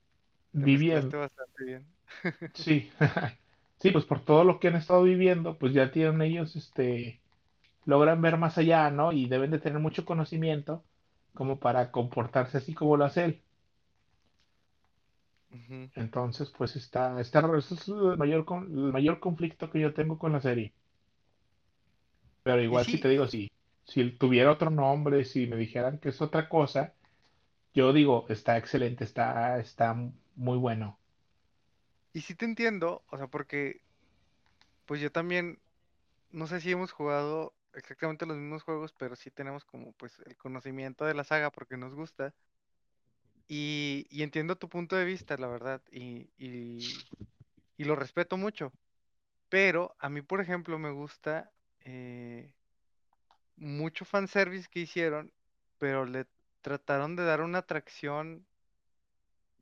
[0.53, 1.87] viviendo, bastante bien.
[2.55, 2.91] sí,
[3.81, 7.21] sí, pues por todo lo que han estado viviendo, pues ya tienen ellos, este,
[7.87, 9.13] logran ver más allá, ¿no?
[9.13, 10.85] Y deben de tener mucho conocimiento
[11.35, 13.43] como para comportarse así como lo hace él.
[15.95, 20.19] Entonces, pues está, está, ese es el mayor, con- el mayor conflicto que yo tengo
[20.19, 20.73] con la serie.
[22.49, 23.53] Pero igual si te digo, si,
[23.85, 26.95] si tuviera otro nombre, si me dijeran que es otra cosa,
[27.75, 29.95] yo digo, está excelente, está, está
[30.37, 31.01] muy bueno.
[32.13, 33.83] y sí te entiendo, o sea, porque
[34.87, 35.61] pues yo también,
[36.31, 40.37] no sé si hemos jugado exactamente los mismos juegos, pero sí tenemos como pues el
[40.37, 42.35] conocimiento de la saga porque nos gusta.
[43.49, 47.09] Y, y entiendo tu punto de vista, la verdad, y, y,
[47.79, 48.73] y lo respeto mucho.
[49.51, 51.53] Pero a mí, por ejemplo, me gusta
[51.89, 52.53] eh,
[53.57, 55.33] mucho fanservice que hicieron,
[55.79, 56.27] pero le
[56.63, 58.47] trataron de dar una atracción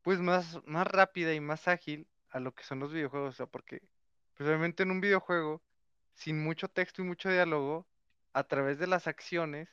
[0.02, 3.34] pues más, más rápida y más ágil a lo que son los videojuegos.
[3.34, 3.82] O sea, porque
[4.36, 5.62] pues, obviamente en un videojuego,
[6.14, 7.86] sin mucho texto y mucho diálogo,
[8.32, 9.68] a través de las acciones,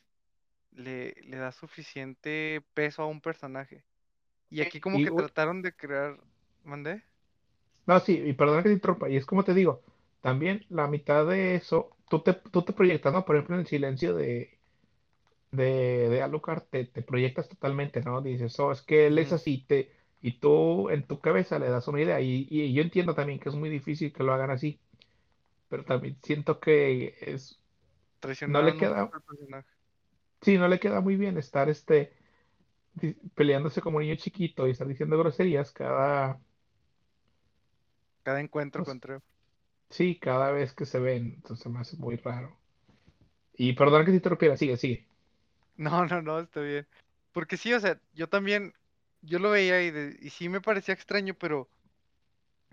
[0.72, 3.84] le, le da suficiente peso a un personaje.
[4.50, 6.20] Y aquí como Y, que trataron de crear...
[6.64, 7.04] ¿Mandé?
[7.86, 9.82] no, sí, y perdona que te interrumpa, y es como te digo,
[10.24, 13.26] también la mitad de eso, tú te, tú te proyectas, ¿no?
[13.26, 14.58] Por ejemplo, en el silencio de,
[15.52, 18.22] de, de Alucard, te, te proyectas totalmente, ¿no?
[18.22, 21.88] Dices, oh, es que él es así, te, y tú en tu cabeza le das
[21.88, 24.80] una idea, y, y yo entiendo también que es muy difícil que lo hagan así,
[25.68, 27.60] pero también siento que es,
[28.46, 29.10] no le un queda,
[30.42, 32.12] sí, no le queda muy bien estar este,
[33.34, 36.40] peleándose como niño chiquito y estar diciendo groserías cada,
[38.22, 39.22] Cada encuentro pues, con Trevor.
[39.90, 42.56] Sí, cada vez que se ven, entonces me hace muy raro.
[43.56, 45.06] Y perdón que te interrumpiera, sigue, sigue.
[45.76, 46.86] No, no, no, está bien.
[47.32, 48.74] Porque sí, o sea, yo también,
[49.22, 51.68] yo lo veía y, de- y sí me parecía extraño, pero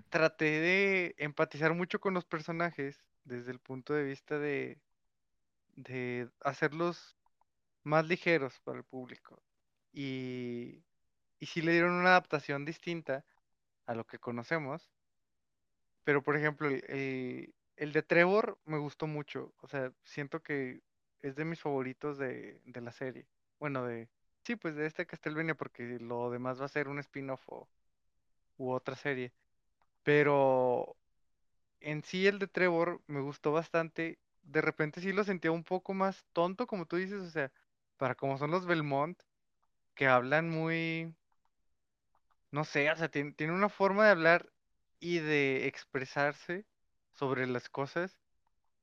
[0.10, 4.80] traté de empatizar mucho con los personajes desde el punto de vista de,
[6.41, 7.17] hacerlos
[7.84, 9.41] más ligeros para el público.
[9.93, 10.84] Y,
[11.39, 13.26] y sí le dieron una adaptación distinta
[13.86, 14.91] a lo que conocemos.
[16.04, 19.54] Pero, por ejemplo, el, el- de Trevor me gustó mucho.
[19.62, 20.82] O sea, siento que
[21.22, 23.28] es de mis favoritos de, de la serie.
[23.60, 24.10] Bueno, de...
[24.44, 27.48] Sí, pues de este Castlevania, porque lo demás va a ser un spin-off
[28.58, 29.34] u otra serie.
[30.04, 30.98] Pero
[31.82, 34.20] en sí el de Trevor me gustó bastante.
[34.44, 37.22] De repente sí lo sentía un poco más tonto, como tú dices.
[37.22, 37.52] O sea,
[37.98, 39.22] para como son los Belmont,
[39.96, 41.16] que hablan muy...
[42.52, 44.51] No sé, o sea, tien- tiene una forma de hablar
[45.02, 46.66] y de expresarse
[47.12, 48.18] sobre las cosas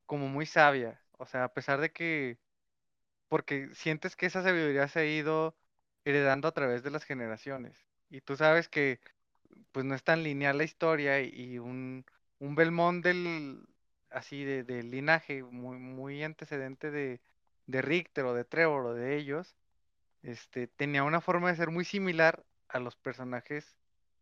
[0.07, 1.02] como muy sabia.
[1.18, 2.38] O sea, a pesar de que,
[3.28, 5.57] porque sientes que esa sabiduría se ha ido
[6.04, 7.87] heredando a través de las generaciones.
[8.11, 9.00] Y tú sabes que,
[9.72, 12.04] pues no es tan lineal la historia y, un,
[12.40, 13.66] un Belmont del,
[14.11, 17.20] así de, linaje muy, muy antecedente de,
[17.66, 19.57] de Richter o de Trevor o de ellos,
[20.22, 23.76] este, tenía una forma de ser muy similar a los personajes,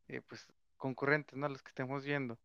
[0.08, 1.48] eh, pues, concurrentes, ¿no?
[1.48, 2.38] Los que estemos viendo.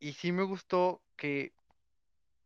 [0.00, 1.52] Y sí me gustó que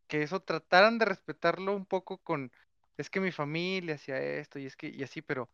[0.08, 2.52] que eso trataran de respetarlo un poco con,
[2.96, 5.50] es que mi familia hacía esto y es que, y así, pero,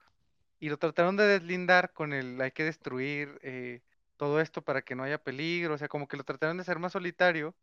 [0.61, 3.83] y lo trataron de deslindar con el, hay que destruir eh,
[4.17, 6.79] todo esto para que no haya peligro, o sea, como que lo trataron de hacer
[6.79, 7.55] más solitario,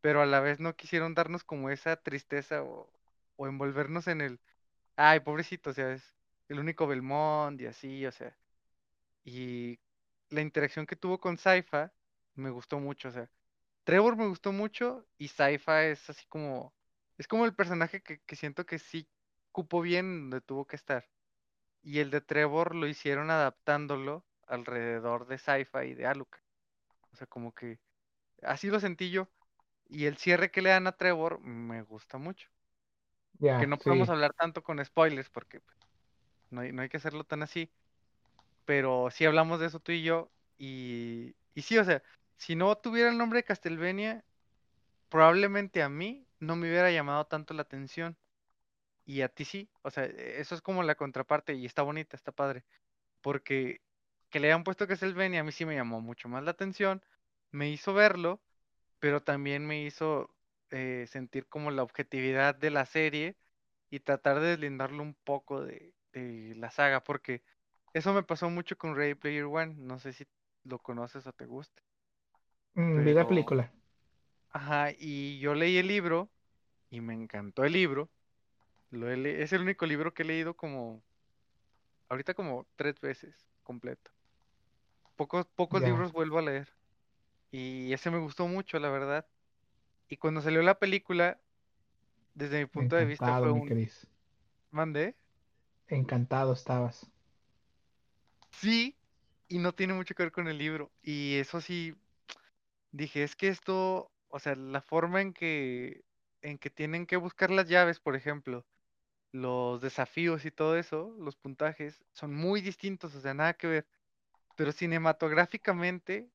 [0.00, 2.90] pero a la vez no quisieron darnos como esa tristeza o,
[3.36, 4.40] o envolvernos en el,
[4.96, 6.16] ay, pobrecito, o sea, es
[6.48, 8.36] el único Belmont y así, o sea,
[9.24, 9.78] y
[10.32, 11.94] la interacción que tuvo con Saifa
[12.34, 13.30] me gustó mucho, o sea,
[13.84, 16.74] Trevor me gustó mucho y Saifa es así como,
[17.18, 19.10] es como el personaje que, que siento que sí
[19.52, 21.10] cupo bien donde tuvo que estar.
[21.82, 26.42] Y el de Trevor lo hicieron adaptándolo alrededor de Saifa y de Alucard.
[27.12, 27.80] O sea, como que
[28.42, 29.30] así lo sentí yo.
[29.86, 32.50] Y el cierre que le dan a Trevor me gusta mucho.
[33.56, 34.10] Que Ya, no podemos sí.
[34.10, 35.78] hablar tanto con spoilers porque pues,
[36.50, 37.72] no hay, no hay que hacerlo tan así.
[38.64, 40.30] Pero sí hablamos de eso tú y yo.
[40.58, 42.02] Y, y sí, o sea,
[42.36, 44.24] si no tuviera el nombre de Castlevania,
[45.08, 48.16] probablemente a mí no me hubiera llamado tanto la atención
[49.04, 49.70] y a ti sí.
[49.82, 52.64] O sea, e- eso es como la contraparte y está bonita, está padre.
[53.22, 53.82] Porque
[54.30, 57.02] que le hayan puesto Benny a mí sí me llamó mucho más la atención,
[57.52, 58.42] me hizo verlo,
[59.00, 60.34] pero también me hizo
[60.70, 63.36] eh, sentir como la objetividad de la serie
[63.90, 67.42] y tratar de deslindarlo un poco de, de la saga, porque
[67.94, 70.24] eso me pasó mucho con Ready Player One, no sé si
[70.64, 71.82] lo conoces o te gusta,
[72.76, 73.72] Mm, vi la película.
[74.50, 76.30] ajá, y yo leí el libro
[76.90, 78.10] y me encantó el libro
[78.90, 81.04] Lo he le- es el único libro que he leído como,
[82.08, 84.12] ahorita como tres veces completo.
[85.16, 86.68] Pocos, pocos libros vuelvo a leer.
[87.52, 89.26] Y ese me gustó mucho, la verdad.
[90.08, 91.40] Y cuando salió la película,
[92.34, 93.64] desde mi punto de vista fue un...
[93.66, 94.06] Cris.
[94.70, 95.16] ¿Mandé?
[95.86, 97.06] encantado estabas.
[98.52, 98.96] Sí,
[99.48, 100.92] y no tiene mucho que ver con el libro.
[101.02, 101.94] Y eso sí,
[102.92, 106.04] dije, es que esto, o sea, la forma en que,
[106.42, 108.66] en que tienen que buscar las llaves, por ejemplo,
[109.32, 113.88] los desafíos y todo eso, los puntajes, son muy distintos, o sea, nada que ver.
[114.56, 116.30] Pero cinematográficamente,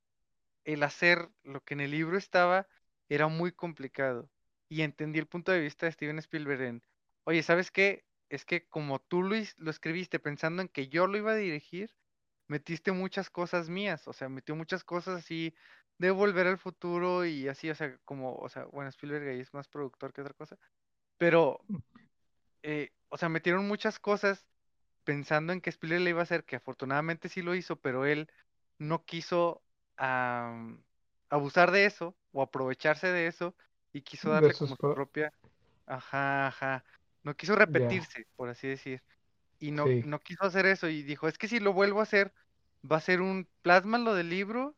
[0.65, 2.67] el hacer lo que en el libro estaba
[3.09, 4.29] era muy complicado.
[4.69, 6.83] Y entendí el punto de vista de Steven Spielberg en,
[7.23, 8.05] oye, ¿sabes qué?
[8.29, 11.35] Es que como tú lo, is- lo escribiste pensando en que yo lo iba a
[11.35, 11.93] dirigir,
[12.47, 15.55] metiste muchas cosas mías, o sea, metió muchas cosas así
[15.97, 19.53] de volver al futuro y así, o sea, como, o sea, bueno, Spielberg ahí es
[19.53, 20.57] más productor que otra cosa,
[21.17, 21.65] pero,
[22.63, 24.47] eh, o sea, metieron muchas cosas
[25.03, 28.29] pensando en que Spielberg le iba a hacer, que afortunadamente sí lo hizo, pero él
[28.79, 29.63] no quiso
[31.29, 33.55] abusar de eso o aprovecharse de eso
[33.93, 35.33] y quiso De darle como su pro- propia,
[35.85, 36.85] ajá, ajá,
[37.23, 39.03] no quiso repetirse, por así decir,
[39.59, 40.03] y no, sí.
[40.05, 42.33] no quiso hacer eso y dijo, es que si lo vuelvo a hacer,
[42.89, 44.75] va a ser un plasma lo del libro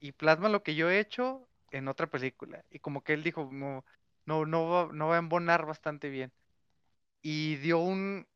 [0.00, 2.64] y plasma lo que yo he hecho en otra película.
[2.70, 3.84] Y como que él dijo, no,
[4.26, 6.32] no, no va, no va a embonar bastante bien.
[7.22, 8.26] Y dio un,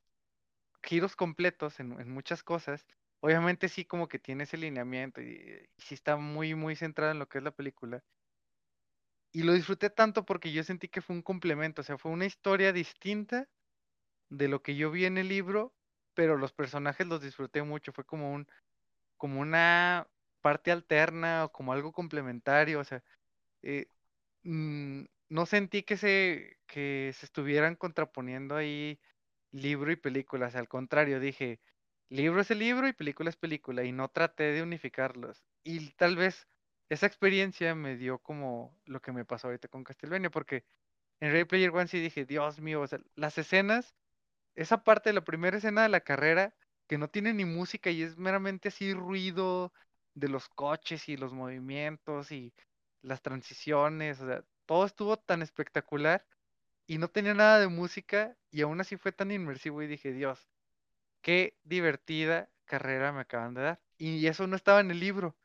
[0.83, 2.87] giros completos en, en muchas cosas.
[3.21, 7.19] Obviamente sí como que tiene ese lineamiento y, y sí está muy, muy centrado en
[7.19, 8.03] lo que es la película.
[9.33, 12.27] Y lo disfruté tanto porque yo sentí que fue un complemento, o sea, fue una
[12.27, 13.49] historia distinta
[14.31, 15.73] de lo que yo vi en el libro,
[16.15, 18.47] pero los personajes los disfruté mucho, fue como un,
[19.17, 20.09] como una
[20.41, 23.03] parte alterna o como algo complementario, o sea,
[23.63, 23.89] eh,
[24.45, 28.99] mm, no sentí que se, que se estuvieran contraponiendo ahí
[29.53, 30.55] libro y películas.
[30.57, 31.61] Al contrario, dije,
[32.09, 33.85] libro es el libro y película es película.
[33.85, 35.45] Y no traté de unificarlos.
[35.65, 36.49] Y tal vez
[36.89, 40.65] esa experiencia me dio como lo que me pasó ahorita con Castlevania, porque
[41.21, 43.95] en Ready Player One sí dije, Dios mío, o sea, las escenas,
[44.59, 46.53] esa parte de la primera escena de la carrera,
[46.89, 49.73] que no tiene ni música y es meramente así ruido
[50.15, 52.53] de los coches y los movimientos y
[53.03, 56.27] las transiciones, o sea, todo estuvo tan espectacular
[56.89, 60.49] y no tenía nada de música y aún así fue tan inmersivo y dije, Dios,
[61.23, 63.81] qué divertida carrera me acaban de dar.
[63.97, 65.37] Y eso no estaba en el libro.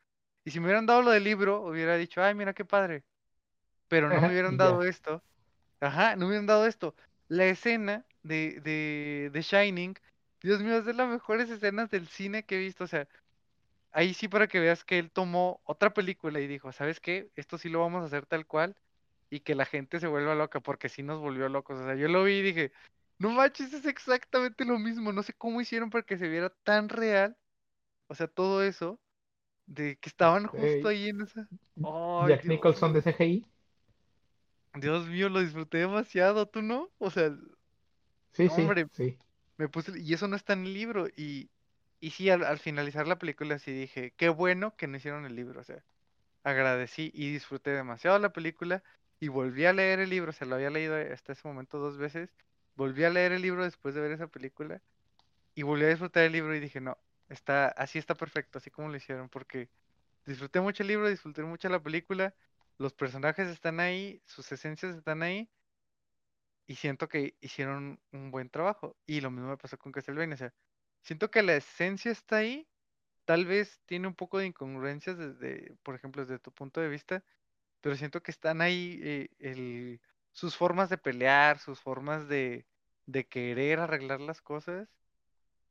[0.44, 3.04] Y si me hubieran dado lo del libro, hubiera dicho, ay, mira qué padre.
[3.88, 5.22] Pero no me hubieran dado esto.
[5.80, 6.96] Ajá, no me hubieran dado esto.
[7.28, 9.94] La escena de, de, de Shining,
[10.42, 12.84] Dios mío, es de las mejores escenas del cine que he visto.
[12.84, 13.06] O sea,
[13.92, 17.30] ahí sí para que veas que él tomó otra película y dijo, ¿sabes qué?
[17.36, 18.76] Esto sí lo vamos a hacer tal cual
[19.30, 21.78] y que la gente se vuelva loca, porque sí nos volvió locos.
[21.78, 22.72] O sea, yo lo vi y dije,
[23.18, 25.12] no manches, es exactamente lo mismo.
[25.12, 27.36] No sé cómo hicieron para que se viera tan real.
[28.08, 29.00] O sea, todo eso,
[29.66, 31.48] de que estaban justo ahí en esa.
[31.76, 33.02] Ay, Jack Dios Nicholson de.
[33.02, 33.46] CGI.
[34.74, 36.90] Dios mío, lo disfruté demasiado, ¿tú no?
[36.98, 37.32] O sea,
[38.34, 39.18] Sí, no, sí, hombre, sí.
[39.58, 41.08] me puse, y eso no está en el libro.
[41.16, 41.50] Y,
[42.00, 45.36] y sí, al, al finalizar la película sí dije, qué bueno que no hicieron el
[45.36, 45.60] libro.
[45.60, 45.84] O sea,
[46.44, 48.84] agradecí y disfruté demasiado la película
[49.20, 52.34] y volví a leer el libro, se lo había leído hasta ese momento dos veces,
[52.76, 54.82] volví a leer el libro después de ver esa película
[55.54, 58.88] y volví a disfrutar el libro y dije, no, está, así está perfecto, así como
[58.88, 59.70] lo hicieron, porque
[60.26, 62.34] disfruté mucho el libro, disfruté mucho la película,
[62.78, 65.50] los personajes están ahí, sus esencias están ahí
[66.66, 68.96] y siento que hicieron un buen trabajo.
[69.06, 70.54] Y lo mismo me pasó con Castlevania, o sea,
[71.02, 72.68] siento que la esencia está ahí,
[73.26, 77.24] tal vez tiene un poco de incongruencias desde, por ejemplo, desde tu punto de vista
[77.84, 80.00] pero siento que están ahí eh, el,
[80.32, 82.66] sus formas de pelear, sus formas de,
[83.04, 84.88] de querer arreglar las cosas.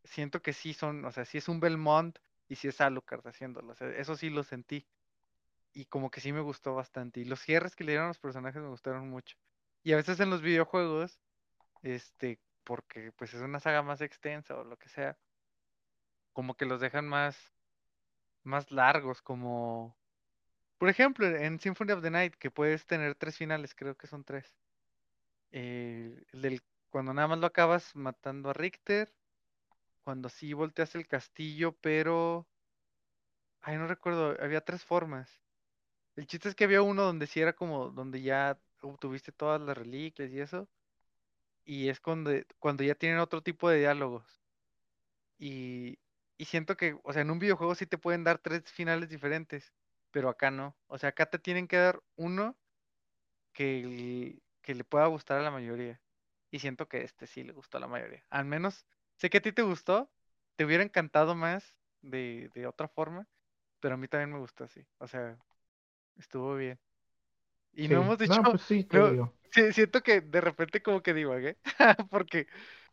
[0.03, 3.73] Siento que sí son, o sea, sí es un Belmont y sí es Alucard haciéndolo.
[3.73, 4.85] O sea, eso sí lo sentí.
[5.73, 7.19] Y como que sí me gustó bastante.
[7.19, 9.35] Y los cierres que le dieron a los personajes me gustaron mucho.
[9.83, 11.19] Y a veces en los videojuegos,
[11.83, 15.17] este, porque pues es una saga más extensa o lo que sea,
[16.33, 17.37] como que los dejan más,
[18.43, 19.97] más largos, como,
[20.79, 24.23] por ejemplo, en Symphony of the Night, que puedes tener tres finales, creo que son
[24.23, 24.55] tres.
[25.51, 29.13] eh, el del, cuando nada más lo acabas matando a Richter,
[30.03, 32.47] cuando sí volteas el castillo, pero,
[33.61, 35.29] ay, no recuerdo, había tres formas.
[36.15, 39.77] El chiste es que había uno donde sí era como, donde ya obtuviste todas las
[39.77, 40.69] reliquias y eso,
[41.65, 44.25] y es cuando, cuando ya tienen otro tipo de diálogos.
[45.37, 45.99] Y,
[46.37, 49.73] y siento que, o sea, en un videojuego sí te pueden dar tres finales diferentes,
[50.11, 50.77] pero acá no.
[50.87, 52.57] O sea, acá te tienen que dar uno
[53.53, 56.01] que, que le pueda gustar a la mayoría.
[56.51, 58.25] Y siento que este sí le gustó a la mayoría.
[58.29, 60.11] Al menos sé que a ti te gustó,
[60.55, 63.27] te hubiera encantado más de, de otra forma,
[63.79, 64.87] pero a mí también me gustó así.
[64.99, 65.39] O sea,
[66.17, 66.79] estuvo bien.
[67.73, 69.33] Y no hemos dicho, No, pues sí, te no, digo.
[69.51, 71.57] sí, siento que de repente como que divagué,
[72.09, 72.47] porque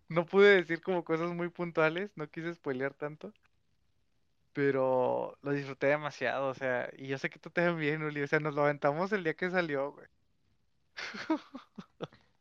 [0.08, 3.34] No pude decir como cosas muy puntuales, no quise spoilear tanto,
[4.52, 8.22] pero lo disfruté demasiado, o sea, y yo sé que tú te ves bien, Uli,
[8.22, 10.06] o sea, nos lo aventamos el día que salió, güey.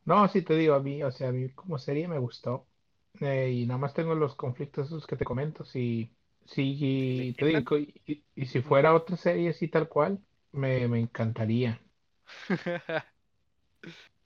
[0.04, 2.68] No, sí te digo, a mí, o sea, a mí como serie me gustó.
[3.20, 5.64] Eh, y nada más tengo los conflictos esos que te comento.
[5.64, 6.16] Si,
[7.02, 7.64] ¿Sí le si te quitan?
[7.64, 11.82] digo, y, y- y si fuera otra serie así tal cual, me, me encantaría.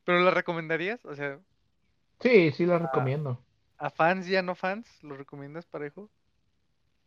[0.04, 1.04] ¿Pero lo recomendarías?
[1.04, 1.40] O sea,
[2.20, 3.38] Sí, sí la a, recomiendo.
[3.78, 6.10] a fans y a no fans, ¿lo recomiendas parejo?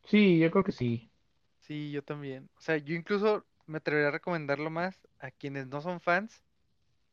[0.05, 1.11] Sí, yo creo que sí.
[1.59, 2.49] Sí, yo también.
[2.57, 6.43] O sea, yo incluso me atrevería a recomendarlo más a quienes no son fans,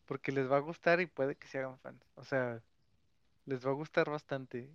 [0.07, 2.05] porque les va a gustar y puede que se hagan fans.
[2.17, 2.63] O sea,
[3.47, 4.71] les va a gustar bastante.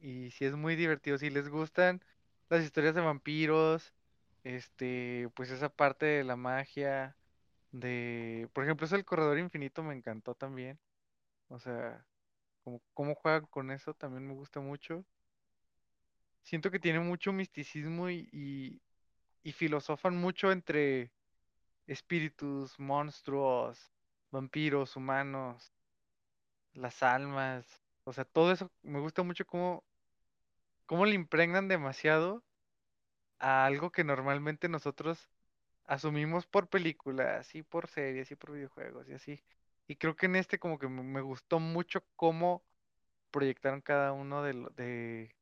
[0.00, 2.02] Y si es muy divertido, si les gustan
[2.50, 3.94] las historias de vampiros,
[4.44, 7.16] este, pues esa parte de la magia,
[7.74, 10.78] de, por ejemplo, eso del corredor infinito me encantó también.
[11.48, 12.06] O sea,
[12.64, 15.04] como cómo juegan con eso también me gusta mucho.
[16.42, 18.80] Siento que tiene mucho misticismo y, y,
[19.42, 21.10] y filosofan mucho entre
[21.86, 23.92] espíritus, monstruos,
[24.30, 25.72] vampiros, humanos,
[26.74, 27.66] las almas.
[28.04, 29.84] O sea, todo eso me gusta mucho cómo,
[30.86, 32.44] cómo le impregnan demasiado
[33.38, 35.33] a algo que normalmente nosotros
[35.86, 39.42] asumimos por películas y por series y por videojuegos y así.
[39.86, 42.64] Y creo que en este como que me gustó mucho cómo
[43.32, 45.36] proyectaron cada uno de, de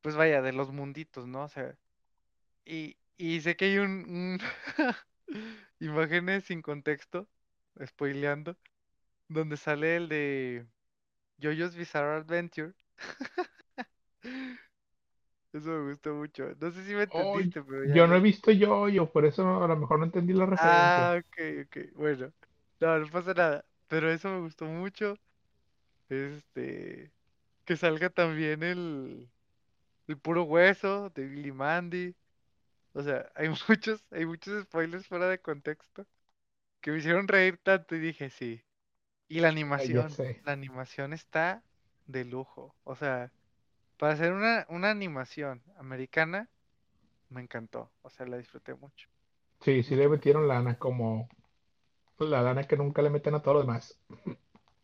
[0.00, 1.44] pues vaya, de los munditos, ¿no?
[1.44, 1.76] O sea,
[2.64, 4.40] y, y sé que hay un, un
[5.80, 7.28] imágenes sin contexto,
[7.84, 8.58] spoileando,
[9.28, 10.66] donde sale el de
[11.40, 12.74] JoJo's Bizarre Adventure.
[15.54, 16.54] Eso me gusta mucho.
[16.60, 19.24] No sé si me Oh, entendiste, pero ya yo no he visto yo, yo por
[19.24, 21.10] eso a lo mejor no entendí la referencia.
[21.10, 21.36] Ah, ok,
[21.66, 21.76] ok.
[21.94, 22.32] Bueno,
[22.80, 23.64] no, no pasa nada.
[23.88, 25.18] Pero eso me gustó mucho.
[26.08, 27.12] Este,
[27.66, 29.30] que salga también el,
[30.08, 32.16] el puro hueso de Billy Mandy.
[32.94, 36.06] O sea, hay muchos, hay muchos spoilers fuera de contexto
[36.80, 38.62] que me hicieron reír tanto y dije sí.
[39.28, 41.64] Y la animación, la animación está
[42.06, 42.76] de lujo.
[42.84, 43.32] O sea,
[44.04, 46.50] para hacer una, una animación americana,
[47.30, 47.90] me encantó.
[48.02, 49.08] O sea, la disfruté mucho.
[49.64, 51.28] Sí, sí le metieron lana, como
[52.18, 53.98] la lana que nunca le meten a todo lo demás.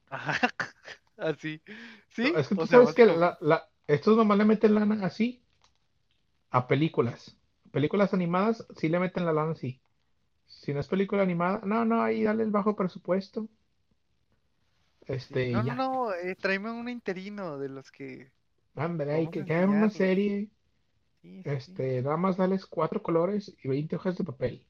[0.09, 0.33] Ajá,
[1.16, 1.62] así.
[2.09, 5.04] Sí, Es que o tú sea, sabes que la, la, estos nomás le meten lana
[5.04, 5.44] así
[6.50, 7.37] a películas.
[7.72, 9.80] Películas animadas sí le meten la lana así.
[10.46, 13.48] Si no es película animada, no, no, ahí dale el bajo presupuesto.
[15.28, 15.35] Sí.
[15.35, 18.33] Este, No, no, no, eh, tráeme un interino de los que
[18.74, 19.90] Hombre, hay que, hagan una enseñarle.
[19.90, 20.50] serie.
[21.22, 21.50] Sí, sí, sí.
[21.50, 24.66] Este, nada más dales cuatro colores y 20 hojas de papel.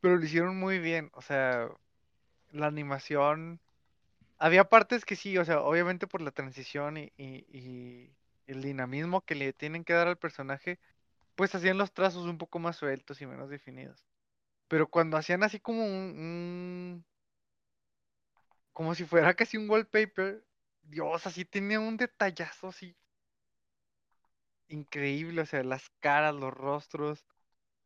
[0.00, 1.10] Pero lo hicieron muy bien.
[1.14, 1.68] O sea,
[2.52, 3.60] la animación.
[4.38, 8.10] Había partes que sí, o sea, obviamente por la transición y, y- y
[8.46, 10.78] el dinamismo que le tienen que dar al personaje,
[11.36, 14.04] pues hacían los trazos un poco más sueltos y menos definidos.
[14.68, 17.06] Pero cuando hacían así como un, un-
[18.72, 20.44] como si fuera casi un wallpaper,
[20.88, 22.96] Dios, así tenía un detallazo así
[24.68, 27.26] increíble, o sea, las caras, los rostros,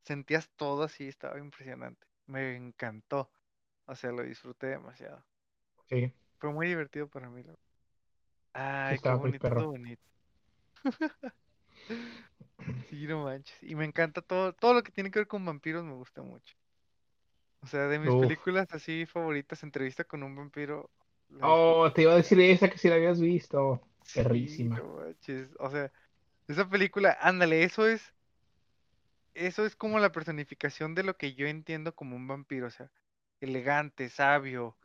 [0.05, 2.07] sentías todo así, estaba impresionante.
[2.27, 3.33] Me encantó,
[3.87, 5.27] o sea, lo disfruté demasiado.
[5.88, 7.43] Sí, Fue muy divertido para mí.
[7.43, 7.55] sí
[8.55, 10.03] Ay, qué bonito, todo bonito.
[12.85, 13.61] Sí, no manches.
[13.62, 16.55] Y me encanta todo, todo lo que tiene que ver con vampiros me gusta mucho.
[17.61, 18.17] O sea, de mis Uf.
[18.17, 20.91] películas así favoritas, Entrevista con un vampiro,
[21.40, 23.81] Oh, te iba a decir esa que si la habías visto.
[24.14, 24.83] Perrísima.
[25.59, 25.90] O sea,
[26.49, 28.12] esa película, ándale, eso es,
[29.35, 32.66] eso es como la personificación de lo que yo entiendo como un vampiro.
[32.66, 32.90] O sea,
[33.40, 34.77] elegante, sabio,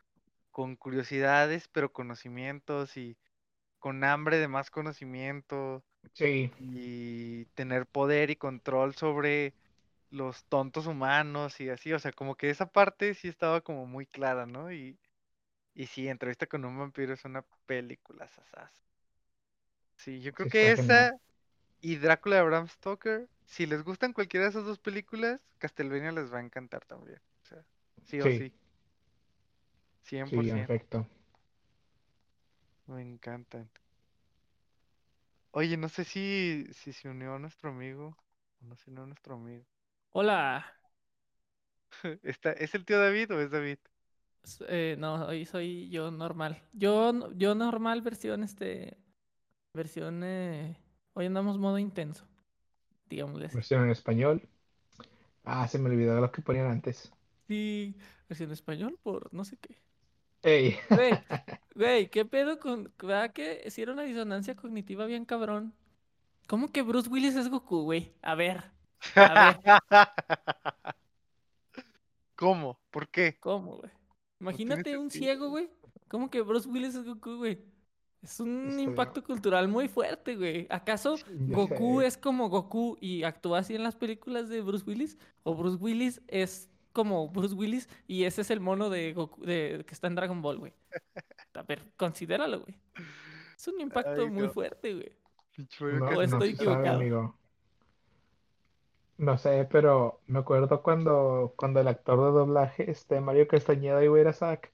[0.52, 3.18] con curiosidades, pero conocimientos y
[3.80, 5.84] con hambre de más conocimiento
[6.14, 9.54] Sí, y tener poder y control sobre
[10.10, 14.06] los tontos humanos y así, o sea, como que esa parte sí estaba como muy
[14.06, 14.72] clara, ¿no?
[14.72, 14.98] Y,
[15.78, 18.74] y sí, Entrevista con un vampiro es una película sasaz.
[19.98, 20.72] Sí, yo sí creo que genial.
[20.72, 21.18] esa
[21.82, 26.34] y Drácula de Bram Stoker, si les gustan cualquiera de esas dos películas, Castlevania les
[26.34, 27.20] va a encantar también.
[27.44, 27.66] O sea,
[28.06, 28.54] sí o Sí, sí,
[30.02, 31.08] cien por sí, en ciento efecto.
[32.88, 33.70] me encantan.
[35.52, 38.18] Oye, no sé si, si se unió nuestro amigo
[38.62, 39.66] o no se unió nuestro amigo.
[40.12, 40.66] Hola,
[42.24, 43.80] ¿Está, ¿Es el tío David o es David?
[44.68, 46.62] Eh, no, hoy soy yo normal.
[46.74, 48.98] Yo, yo normal versión, este,
[49.74, 50.78] versión, eh,
[51.14, 52.26] hoy andamos modo intenso,
[53.10, 53.50] digámosle.
[53.54, 54.48] Versión en español.
[55.44, 57.12] Ah, se me olvidó lo que ponían antes.
[57.48, 57.96] Sí,
[58.28, 59.78] versión español por no sé qué.
[60.44, 61.14] Ey, Güey,
[61.76, 62.92] güey, ¿qué pedo con...
[63.02, 65.74] ¿Verdad que era una disonancia cognitiva bien cabrón?
[66.48, 68.14] ¿Cómo que Bruce Willis es Goku, güey?
[68.22, 68.64] A ver,
[69.16, 69.60] a ver,
[72.36, 72.80] ¿Cómo?
[72.92, 73.38] ¿Por qué?
[73.40, 73.92] ¿cómo, güey?
[74.40, 75.10] Imagínate un sentido.
[75.10, 75.70] ciego, güey.
[76.08, 77.66] ¿Cómo que Bruce Willis es Goku, güey?
[78.22, 80.68] Es un impacto cultural muy fuerte, güey.
[80.70, 85.18] ¿Acaso Goku es como Goku y actúa así en las películas de Bruce Willis?
[85.44, 89.84] ¿O Bruce Willis es como Bruce Willis y ese es el mono de Goku de,
[89.88, 90.74] que está en Dragon Ball, güey?
[91.54, 92.80] A ver, considéralo, güey.
[93.58, 95.18] Es un impacto Ay, muy fuerte, güey.
[96.00, 96.98] No, ¿O no estoy sabe, equivocado?
[96.98, 97.40] amigo.
[99.18, 104.18] No sé, pero me acuerdo cuando, cuando el actor de doblaje, este Mario Castañeda iba
[104.18, 104.72] a ir a SAC.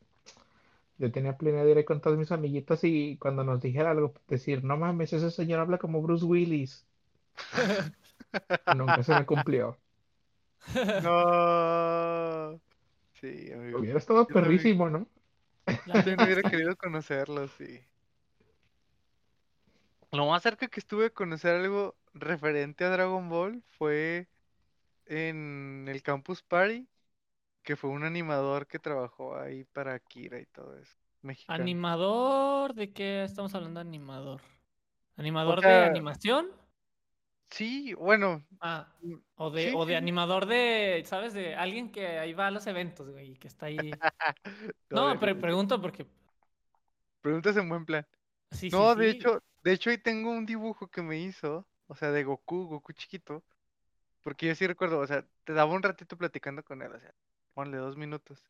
[0.97, 4.13] Yo tenía plena de ir ahí con todos mis amiguitos y cuando nos dijera algo,
[4.27, 6.85] decir, no mames, ese señor habla como Bruce Willis.
[8.69, 9.77] Nunca se me cumplió.
[10.99, 12.59] No.
[13.13, 13.79] Sí, amigo.
[13.79, 14.33] Hubiera estado también.
[14.45, 15.07] perrísimo, ¿no?
[15.85, 17.79] La También neta, hubiera querido conocerlo, sí.
[20.11, 24.27] Lo más cerca que estuve de conocer algo referente a Dragon Ball fue
[25.05, 26.89] en el Campus Party,
[27.63, 30.95] que fue un animador que trabajó ahí para Akira y todo eso.
[31.23, 31.77] Mexicano.
[31.87, 32.73] ¿Animador?
[32.73, 33.79] ¿De qué estamos hablando?
[33.79, 34.41] Animador.
[35.17, 36.47] ¿Animador de sea, animación?
[37.49, 38.87] Sí, bueno, Ah,
[39.35, 41.33] o de, sí, o de sí, animador de, ¿sabes?
[41.33, 44.01] De alguien que ahí va a los eventos, güey, y que está ahí.
[44.91, 46.07] No, pre- pregunto porque
[47.21, 48.05] preguntas en buen plan.
[48.51, 51.95] sí, sí, No, de hecho, de hecho ahí tengo un dibujo que me hizo, o
[51.95, 53.45] sea, de Goku, Goku chiquito,
[54.23, 57.13] porque yo sí recuerdo, o sea, te daba un ratito platicando con él, o sea,
[57.53, 58.43] ponle dos minutos.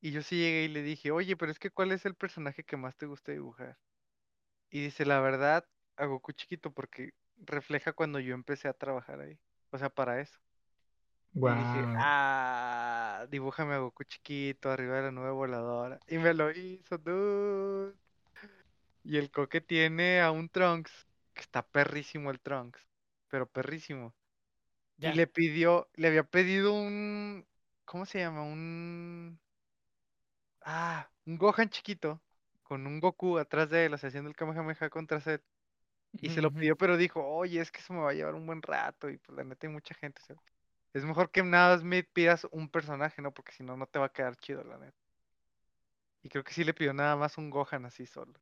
[0.00, 2.64] Y yo sí llegué y le dije, oye, pero es que ¿cuál es el personaje
[2.64, 3.78] que más te gusta dibujar?
[4.70, 9.38] Y dice, la verdad, a Goku chiquito, porque refleja cuando yo empecé a trabajar ahí,
[9.70, 10.38] o sea, para eso.
[11.34, 15.98] Y dije, ah, dibújame a Goku chiquito arriba de la nube voladora.
[16.08, 17.94] Y me lo hizo, dude.
[19.04, 20.92] Y el coque tiene a un Trunks,
[21.34, 22.80] que está perrísimo el Trunks,
[23.28, 24.14] pero perrísimo.
[25.02, 27.46] Y le pidió, le había pedido un,
[27.84, 28.42] ¿cómo se llama?
[28.44, 29.40] Un,
[30.62, 32.20] ah, un Gohan chiquito,
[32.62, 35.40] con un Goku atrás de él, o sea, haciendo el Kamehameha contra Cell.
[36.20, 38.46] Y se lo pidió, pero dijo, oye, es que eso me va a llevar un
[38.46, 40.36] buen rato, y pues la neta hay mucha gente, o sea,
[40.94, 43.32] es mejor que nada más me pidas un personaje, ¿no?
[43.34, 44.96] Porque si no, no te va a quedar chido, la neta.
[46.22, 48.34] Y creo que sí le pidió nada más un Gohan así solo.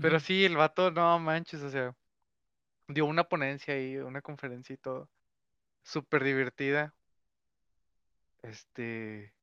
[0.00, 1.94] Pero sí, el vato, no manches, o sea,
[2.88, 5.08] dio una ponencia ahí, una conferencia y todo.
[5.82, 6.94] Súper divertida.
[8.42, 9.34] Este.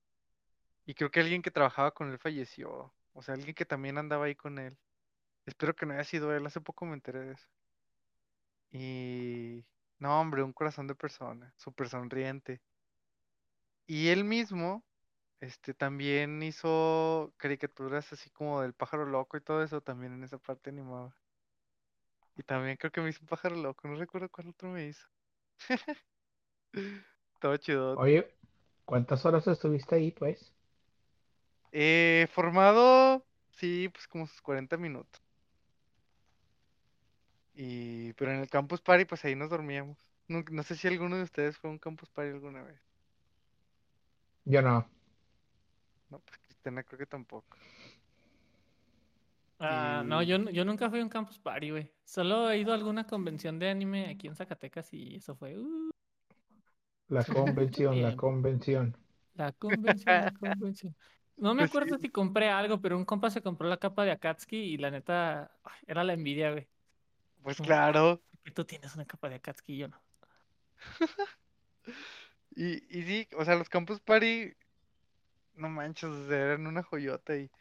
[0.86, 2.94] Y creo que alguien que trabajaba con él falleció.
[3.14, 4.78] O sea, alguien que también andaba ahí con él.
[5.46, 6.46] Espero que no haya sido él.
[6.46, 7.48] Hace poco me enteré de eso.
[8.72, 9.66] Y.
[10.00, 11.54] No, hombre, un corazón de persona.
[11.58, 12.62] Súper sonriente.
[13.88, 14.84] Y él mismo,
[15.40, 19.82] este, también hizo caricaturas así como del pájaro loco y todo eso.
[19.82, 21.16] También en esa parte animada.
[22.38, 23.88] Y también creo que me hizo pájaro loco.
[23.88, 25.08] No recuerdo cuál otro me hizo.
[27.39, 27.97] Todo chido.
[27.97, 28.34] Oye,
[28.86, 30.53] ¿cuántas horas estuviste ahí, pues?
[31.72, 35.22] Eh, formado, sí, pues como sus 40 minutos.
[37.53, 39.97] Y, pero en el campus party, pues ahí nos dormíamos.
[40.28, 42.80] No, no sé si alguno de ustedes fue a un campus party alguna vez.
[44.45, 44.88] Yo no.
[46.09, 47.57] No, pues Cristiana creo que tampoco.
[49.59, 51.91] Ah, no, Y- yo, yo nunca fui a un campus party, güey.
[52.05, 55.87] Solo he ido a alguna convención de anime aquí en Zacatecas y eso fue uh,
[57.10, 58.95] La convención, la convención.
[59.36, 60.95] la convención, la convención.
[61.38, 61.99] No me Pues acuerdo sí.
[61.99, 65.51] si compré algo, pero un compa se compró la capa de Akatsuki y la neta
[65.64, 66.68] ay, era la envidia, güey.
[67.41, 68.22] Pues claro.
[68.43, 70.01] Que tú tienes una capa de Akatsuki y yo no.
[72.55, 74.53] Y, y sí, o sea, los campus party,
[75.55, 77.36] no manches, o sea, eran una joyota.
[77.38, 77.51] Y...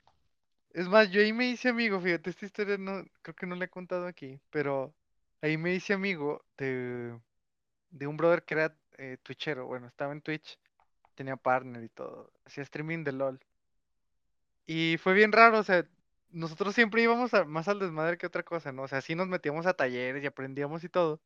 [0.70, 3.66] Es más, yo ahí me hice amigo, fíjate, esta historia no, creo que no la
[3.66, 4.94] he contado aquí, pero
[5.42, 7.18] ahí me hice amigo de,
[7.90, 10.58] de un brother que era eh, twitchero, bueno, estaba en Twitch,
[11.14, 13.40] tenía partner y todo, hacía streaming de LOL.
[14.66, 15.86] Y fue bien raro, o sea,
[16.30, 18.82] nosotros siempre íbamos a- más al desmadre que otra cosa, ¿no?
[18.82, 21.20] O sea, sí nos metíamos a talleres y aprendíamos y todo.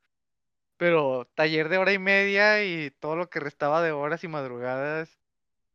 [0.78, 5.18] Pero taller de hora y media y todo lo que restaba de horas y madrugadas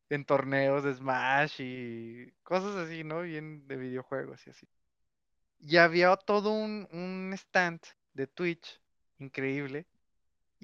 [0.10, 3.22] en torneos de Smash y cosas así, ¿no?
[3.24, 4.68] Bien de videojuegos y así.
[5.60, 7.82] Y había todo un, un stand
[8.14, 8.82] de Twitch
[9.20, 9.86] increíble.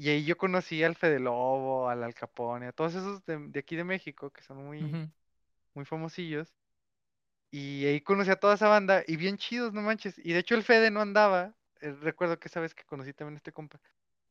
[0.01, 3.59] Y ahí yo conocí al Fede Lobo, al Al Capone, a todos esos de, de
[3.59, 5.09] aquí de México que son muy, Ujú.
[5.75, 6.53] muy famosillos.
[7.51, 10.17] Y ahí conocí a toda esa banda y bien chidos, no manches.
[10.19, 11.55] Y de hecho el Fede no andaba.
[11.81, 13.79] eh, recuerdo que esa vez que conocí también a este compa.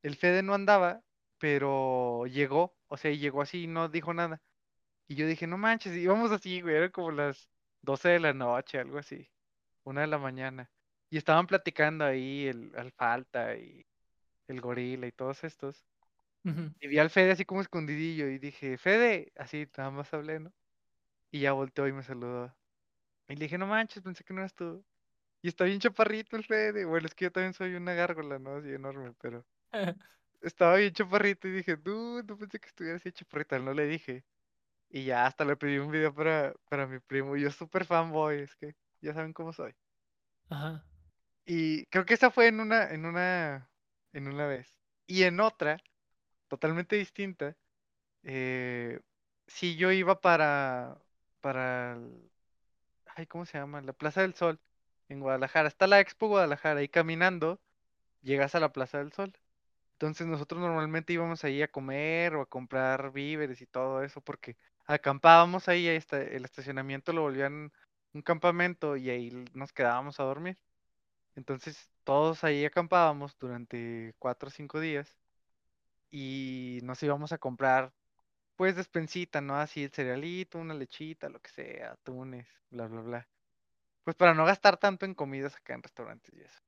[0.02, 1.02] El Fede no andaba,
[1.38, 2.76] pero llegó.
[2.88, 4.42] O sea, y llegó así y no dijo nada.
[5.08, 6.76] Y yo dije, no manches, íbamos así, güey.
[6.76, 7.50] Era como las
[7.82, 9.30] 12 de la noche, algo así,
[9.84, 10.70] una de la mañana.
[11.10, 13.86] Y estaban platicando ahí el Alfalta y
[14.52, 15.84] el Gorila y todos estos.
[16.42, 20.52] Y vi al Fede así como escondidillo y dije, Fede, así nada más hablé, ¿no?
[21.30, 22.54] Y ya volteó y me saludó.
[23.28, 24.84] Y le dije, no manches, pensé que no eras tú.
[25.42, 26.84] Y está bien chaparrito el Fede.
[26.86, 28.56] Bueno, es que yo también soy una gárgola, ¿no?
[28.56, 29.44] Así enorme, pero
[30.40, 34.24] estaba bien chaparrito y dije, no, no pensé que estuviera así chaparrita, no le dije.
[34.88, 37.36] Y ya hasta le pedí un video para, para mi primo.
[37.36, 39.74] Yo súper fanboy, es que ya saben cómo soy.
[40.48, 40.84] Ajá.
[41.44, 43.69] Y creo que esa fue en una, en una,
[44.12, 44.78] en una vez.
[45.06, 45.78] Y en otra,
[46.48, 47.56] totalmente distinta,
[48.24, 49.00] eh,
[49.46, 50.98] sí yo iba para,
[51.40, 51.98] para,
[53.16, 53.80] ay, ¿cómo se llama?
[53.82, 54.60] La Plaza del Sol,
[55.08, 55.68] en Guadalajara.
[55.68, 57.60] Está la Expo Guadalajara y caminando
[58.22, 59.32] llegas a la Plaza del Sol.
[59.94, 64.56] Entonces nosotros normalmente íbamos ahí a comer o a comprar víveres y todo eso porque
[64.86, 67.72] acampábamos ahí, ahí está, el estacionamiento lo volvían
[68.14, 70.58] un campamento y ahí nos quedábamos a dormir.
[71.40, 75.16] Entonces todos ahí acampábamos durante cuatro o cinco días
[76.10, 77.92] y nos íbamos a comprar
[78.56, 79.56] pues despensita, ¿no?
[79.56, 83.28] Así el cerealito, una lechita, lo que sea, atunes, bla, bla, bla.
[84.04, 86.60] Pues para no gastar tanto en comidas acá en restaurantes y eso.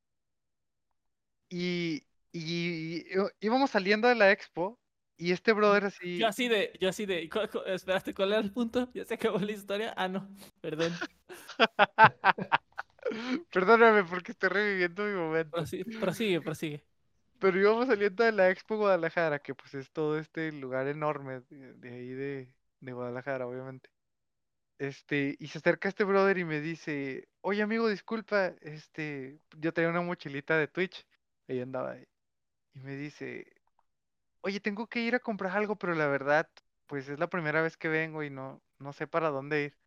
[1.51, 2.03] Y,
[2.33, 3.05] y,
[3.41, 4.79] íbamos saliendo de la expo
[5.19, 8.41] y este brother así, Yo así de, yo así de, ¿cu- cu- esperaste, ¿cuál era
[8.41, 8.89] el punto?
[8.95, 9.93] ¿Ya se acabó la historia?
[9.97, 10.29] Ah, no,
[10.63, 10.93] perdón.
[13.53, 15.51] perdóname porque estoy reviviendo mi momento.
[15.51, 16.85] Prosigue, prosigue, prosigue.
[17.39, 21.75] Pero íbamos saliendo de la Expo Guadalajara, que pues es todo este lugar enorme de,
[21.75, 23.91] de ahí de, de Guadalajara, obviamente.
[24.79, 29.91] Este, y se acerca este brother y me dice, oye amigo, disculpa, este, yo tenía
[29.91, 31.07] una mochilita de Twitch,
[31.49, 32.07] ahí andaba ahí.
[32.75, 33.47] Y me dice,
[34.43, 36.51] oye, tengo que ir a comprar algo, pero la verdad,
[36.87, 39.79] pues es la primera vez que vengo y no, no sé para dónde ir.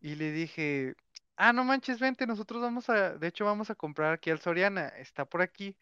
[0.00, 0.94] Y le dije,
[1.36, 4.88] ah, no manches, vente, nosotros vamos a, de hecho vamos a comprar aquí al Soriana,
[4.88, 5.76] está por aquí.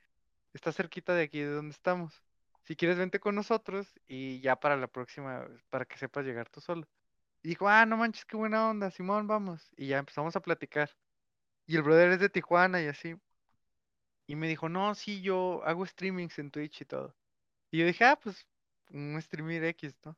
[0.52, 2.22] Está cerquita de aquí de donde estamos.
[2.64, 6.60] Si quieres, vente con nosotros y ya para la próxima, para que sepas llegar tú
[6.60, 6.88] solo.
[7.42, 9.70] Y dijo, ah, no manches, qué buena onda, Simón, vamos.
[9.76, 10.90] Y ya empezamos a platicar.
[11.66, 13.16] Y el brother es de Tijuana y así.
[14.26, 17.14] Y me dijo, no, sí, yo hago streamings en Twitch y todo.
[17.70, 18.46] Y yo dije, ah, pues,
[18.90, 20.16] un streamer X, ¿no?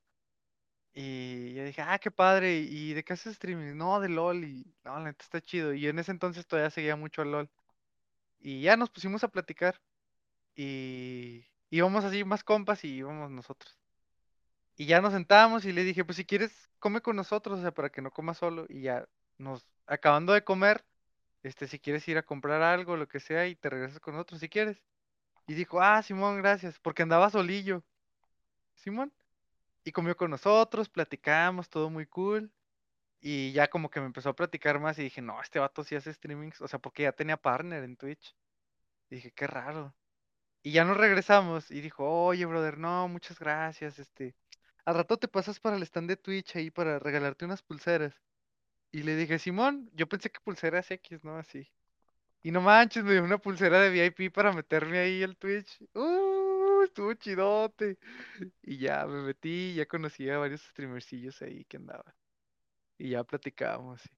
[0.95, 2.59] Y yo dije, ah, qué padre.
[2.59, 3.77] ¿Y de qué haces streaming?
[3.77, 4.45] No, de LOL.
[4.45, 5.73] Y no, la neta está chido.
[5.73, 7.51] Y en ese entonces todavía seguía mucho a LOL.
[8.41, 9.81] Y ya nos pusimos a platicar.
[10.55, 13.79] Y íbamos así más compas y íbamos nosotros.
[14.77, 17.73] Y ya nos sentábamos y le dije, pues si quieres, come con nosotros, o sea,
[17.73, 18.67] para que no comas solo.
[18.69, 19.07] Y ya
[19.39, 20.85] nos, acabando de comer,
[21.43, 24.41] este, si quieres ir a comprar algo, lo que sea, y te regresas con nosotros
[24.41, 24.83] si quieres.
[25.47, 27.83] Y dijo, ah, Simón, gracias, porque andaba solillo.
[28.75, 29.13] Simón.
[29.85, 32.53] Y comió con nosotros, platicamos, todo muy cool.
[33.21, 35.95] Y ya como que me empezó a platicar más y dije, no, este vato sí
[35.95, 38.37] hace streamings, o sea, porque ya tenía partner en Twitch.
[39.11, 39.95] Y dije, qué raro.
[40.63, 44.37] Y ya nos regresamos y dijo, oye, brother, no, muchas gracias, este,
[44.85, 48.15] al rato te pasas para el stand de Twitch ahí para regalarte unas pulseras.
[48.93, 51.37] Y le dije, Simón, yo pensé que pulseras X, ¿no?
[51.39, 51.71] Así.
[52.43, 55.81] Y no manches, me dio una pulsera de VIP para meterme ahí al Twitch.
[55.95, 56.22] ¡Uh!
[56.85, 57.99] Estuvo chidote.
[58.63, 62.15] Y ya me metí, ya conocí a varios streamercillos ahí que andaban.
[62.99, 64.05] Y ya platicábamos.
[64.07, 64.11] y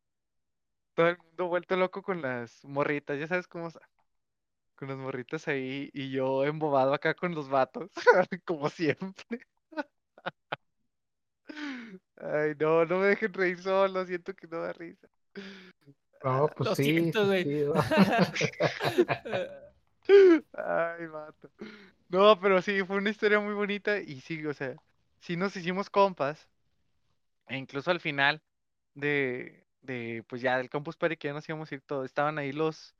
[0.94, 3.82] Todo el mundo vuelto loco con las morritas, ya sabes cómo son
[4.76, 7.90] con las morritas ahí y yo embobado acá con los vatos,
[8.44, 9.40] como siempre.
[12.16, 15.08] Ay, no, no me dejen reír solo, siento que no da risa.
[16.24, 17.44] No, pues Lo sí, siento, sí, güey.
[17.44, 17.64] sí.
[20.52, 21.50] Ay, vato.
[22.14, 24.76] No, pero sí, fue una historia muy bonita y sí, o sea,
[25.20, 26.48] sí nos hicimos compas.
[27.48, 28.42] E incluso al final
[28.94, 32.38] de, de pues ya del Campus Party que ya nos íbamos a ir todos, estaban
[32.38, 32.94] ahí los,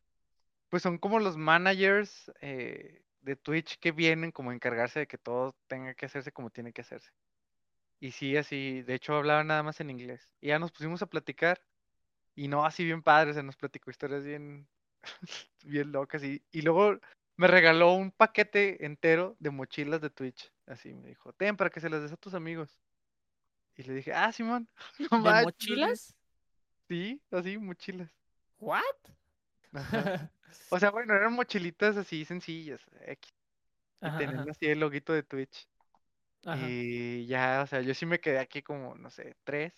[0.70, 5.18] pues son como los managers eh, de Twitch que vienen como a encargarse de que
[5.18, 7.10] todo tenga que hacerse como tiene que hacerse.
[8.00, 10.30] Y sí, así, de hecho hablaban nada más en inglés.
[10.40, 11.62] Y ya nos pusimos a platicar
[12.34, 14.68] y no así bien padre, se nos platicó historias bien,
[15.64, 16.24] bien locas.
[16.24, 16.98] Y, y luego
[17.36, 20.52] me regaló un paquete entero de mochilas de Twitch.
[20.66, 22.80] Así me dijo, ten para que se las des a tus amigos.
[23.76, 24.68] Y le dije, ah, Simón,
[25.10, 26.16] no ¿De manches, mochilas?
[26.88, 28.10] Sí, así, mochilas.
[28.58, 28.82] ¿What?
[29.72, 30.30] Ajá.
[30.70, 33.34] O sea, bueno, eran mochilitas así sencillas, X.
[34.00, 35.68] Y Ajá, tenían ajá, así el loguito de Twitch.
[36.46, 39.72] Y ya, o sea, yo sí me quedé aquí como, no sé, tres.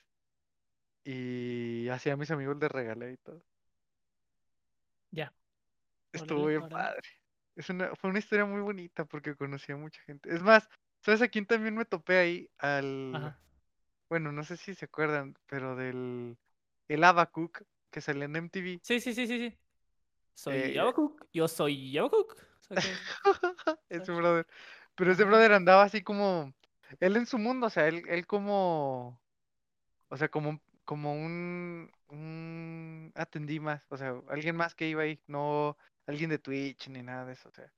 [1.05, 3.43] Y así a mis amigos les regalé y todo.
[5.13, 5.33] Ya.
[6.13, 7.09] Estuvo bien padre.
[7.57, 10.33] Es una, fue una historia muy bonita porque conocí a mucha gente.
[10.33, 10.69] Es más,
[11.01, 12.51] ¿sabes a quién también me topé ahí?
[12.59, 13.39] Al, Ajá.
[14.11, 16.37] bueno, no sé si se acuerdan, pero del,
[16.89, 18.81] el Abacook que salía en MTV.
[18.83, 19.59] Sí, sí, sí, sí, sí.
[20.35, 20.81] Soy Eh.
[21.33, 21.91] Yo soy
[22.61, 22.89] sea que-
[23.89, 24.47] ese brother.
[24.95, 26.53] Pero ese brother andaba así como,
[27.01, 29.21] él en su mundo, o sea, él, él como,
[30.09, 35.21] o sea, como, como un, un atendí más, o sea, alguien más que iba ahí,
[35.27, 35.77] no
[36.07, 37.73] alguien de Twitch ni nada de eso, o sea.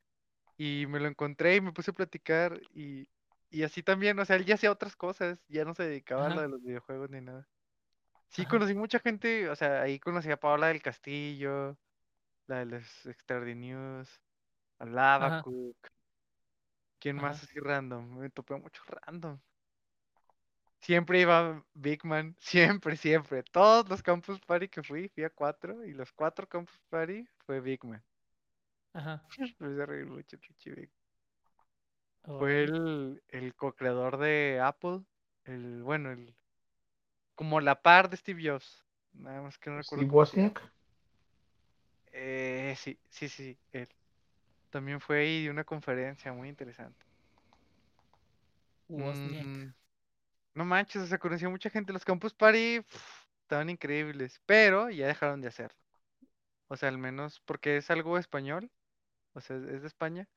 [0.57, 3.09] Y me lo encontré y me puse a platicar y,
[3.51, 6.31] y así también, o sea, él ya hacía otras cosas, ya no se dedicaba a
[6.31, 7.49] lo de los videojuegos ni nada.
[8.31, 8.49] Sí, Ajá.
[8.51, 11.79] conocí mucha gente, o sea, ahí conocí a Paola del Castillo,
[12.47, 14.21] la de los Extraordinary News,
[14.79, 14.93] a Ajá.
[14.93, 15.77] Lavacook.
[17.01, 18.19] ¿Quién más así random?
[18.19, 19.39] Me topé mucho random.
[20.81, 23.43] Siempre iba Big Man, siempre, siempre.
[23.45, 27.61] Todos los Campus Party que fui, fui a cuatro, y los cuatro Campus Party fue
[27.61, 28.03] Big Man.
[28.99, 29.23] Ajá.
[29.61, 30.91] Me hizo reír mucho, pinche Big.
[32.25, 35.03] Fue el, el co-creador de Apple,
[35.45, 36.37] el, bueno, el,
[37.37, 38.85] como la par de Steve Jobs.
[39.13, 40.17] Nada más que no recuerdo Steve.
[40.17, 40.73] Wozniak.
[42.13, 43.89] Eh, sí, sí, sí, sí, él.
[44.71, 47.07] También fue ahí de una conferencia muy interesante.
[48.89, 49.47] Wozniak.
[49.47, 49.73] Mm,
[50.55, 51.93] no manches, o sea, conocí a mucha gente.
[51.93, 55.79] Los Campus Party pf, estaban increíbles, pero ya dejaron de hacerlo.
[56.67, 58.71] O sea, al menos porque es algo español,
[59.39, 60.29] o sea, es de España,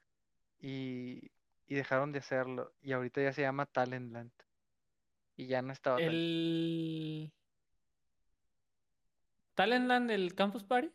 [0.59, 1.31] y,
[1.67, 2.73] y dejaron de hacerlo.
[2.81, 4.31] Y ahorita ya se llama Talentland.
[5.35, 5.97] Y ya no estaba.
[5.99, 7.31] El
[9.55, 10.91] Talentland del Campus Party.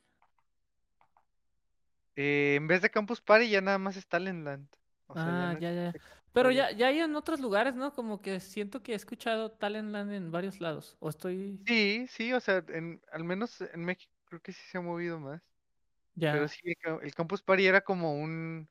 [2.16, 4.68] Eh, en vez de Campus Party ya nada más es Talentland.
[5.06, 5.92] O sea, ya Ah, no ya, ya.
[6.32, 7.92] Pero ya, ya hay en otros lugares, ¿no?
[7.92, 10.96] Como que siento que he escuchado Talentland en varios lados.
[11.00, 11.58] O estoy.
[11.66, 15.18] Sí, sí, o sea, en, al menos en México creo que sí se ha movido
[15.18, 15.40] más.
[16.28, 18.68] Pero sí, el, ca- el Campus Party era como un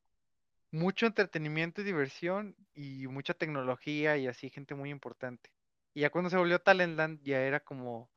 [0.72, 5.52] mucho entretenimiento y diversión y mucha tecnología y así, gente muy importante.
[5.94, 8.12] Y ya cuando se volvió Talentland ya era como,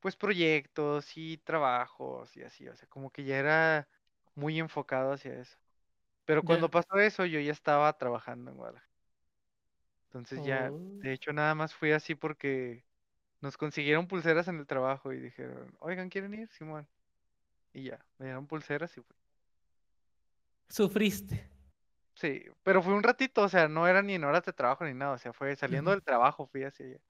[0.00, 3.88] pues proyectos y trabajos y así, o sea, como que ya era
[4.34, 5.58] muy enfocado hacia eso.
[6.26, 8.90] Pero cuando pasó eso, yo ya estaba trabajando en Guadalajara.
[10.08, 11.00] Entonces ya, Oh.
[11.02, 12.86] de hecho, nada más fui así porque
[13.40, 16.48] nos consiguieron pulseras en el trabajo y dijeron, oigan, ¿quieren ir?
[16.50, 16.88] Simón.
[17.74, 19.16] Y ya, me dieron pulseras y fui.
[20.68, 21.50] Sufriste.
[22.14, 24.94] Sí, pero fue un ratito, o sea, no era ni en horas de trabajo ni
[24.94, 27.00] nada, o sea, fue saliendo del trabajo, fui hacia allá.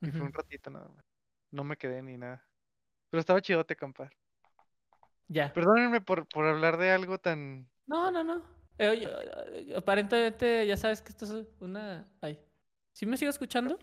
[0.00, 1.04] Y fue un ratito nada más.
[1.50, 2.48] No me quedé ni nada.
[3.10, 4.12] Pero estaba chidote acampar.
[5.26, 5.52] Ya.
[5.52, 8.42] Perdónenme por, por hablar de algo tan No, no, no.
[8.78, 12.08] Eh, oye, eh, aparentemente ya sabes que esto es una.
[12.20, 12.40] Ay.
[12.92, 13.76] ¿Sí me sigo escuchando?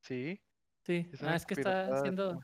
[0.00, 0.40] Sí,
[0.80, 1.10] Sí.
[1.12, 2.40] es Ah, es que está haciendo.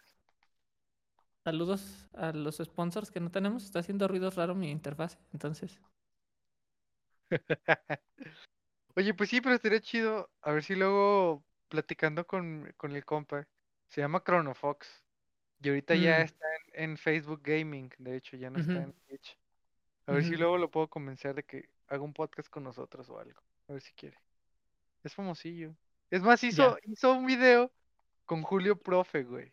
[1.49, 3.65] Saludos a los sponsors que no tenemos.
[3.65, 5.19] Está haciendo ruidos raro mi interfaz.
[5.33, 5.81] Entonces.
[8.95, 10.29] Oye, pues sí, pero estaría chido.
[10.43, 13.49] A ver si luego platicando con, con el compa.
[13.89, 15.03] Se llama Chronofox.
[15.63, 17.95] Y ahorita ya Mm, está en, en Facebook Gaming.
[17.97, 19.39] De hecho, ya no está en Twitch.
[20.05, 23.19] A ver si luego lo puedo convencer de que haga un podcast con nosotros o
[23.19, 23.41] algo.
[23.69, 24.19] A ver si quiere.
[25.03, 25.75] Es famosillo.
[26.11, 27.73] Es más, hizo, hizo un video
[28.27, 29.51] con Julio Profe, güey.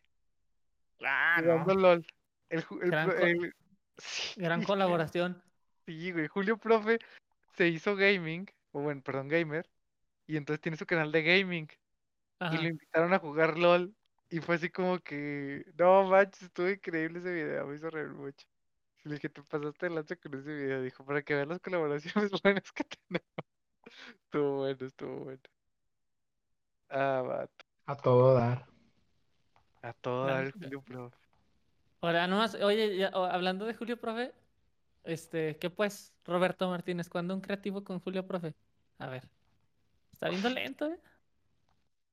[1.03, 1.79] Ah, Jugando no.
[1.81, 2.07] LOL.
[2.49, 3.53] El, el Gran, el-
[3.97, 4.35] sí,
[4.67, 5.41] colaboración.
[5.85, 6.27] sí, güey.
[6.27, 6.99] Julio Profe
[7.55, 8.45] se hizo gaming.
[8.71, 9.69] O bueno, perdón, gamer.
[10.27, 11.67] Y entonces tiene su canal de gaming.
[12.51, 13.95] Y lo invitaron a jugar LOL.
[14.29, 15.65] Y fue así como que.
[15.77, 17.67] No manches, estuvo increíble ese video.
[17.67, 18.45] Me hizo reír mucho.
[19.03, 20.81] Y le dije, te pasaste de lanza con ese video.
[20.81, 23.27] Dijo, para que vean las colaboraciones buenas que tenemos.
[24.25, 25.41] Estuvo bueno, estuvo bueno.
[26.89, 27.65] Ah, vato.
[27.85, 28.65] A todo dar.
[29.85, 31.15] A todo dar el Julio Profe.
[32.01, 34.33] Ahora, nomás, oye, ya, hablando de Julio Profe,
[35.03, 37.07] este, ¿qué pues, Roberto Martínez?
[37.07, 38.55] ¿Cuándo un creativo con Julio Profe?
[38.97, 39.29] A ver.
[40.11, 40.99] Está viendo lento, ¿eh?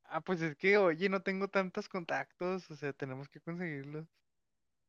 [0.05, 2.70] Ah, pues es que, oye, no tengo tantos contactos.
[2.70, 4.07] O sea, tenemos que conseguirlos.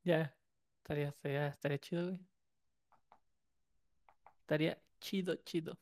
[0.03, 0.35] Ya.
[0.79, 2.19] Estaría, estaría, estaría chido, güey.
[4.41, 5.77] Estaría chido, chido.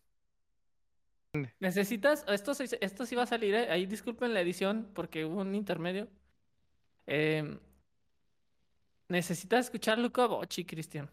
[1.59, 3.71] Necesitas, esto, esto sí va a salir, ¿eh?
[3.71, 6.07] Ahí disculpen la edición porque hubo un intermedio.
[7.07, 7.59] Em,
[9.09, 11.09] necesitas escuchar Luca Bocci, Cristian.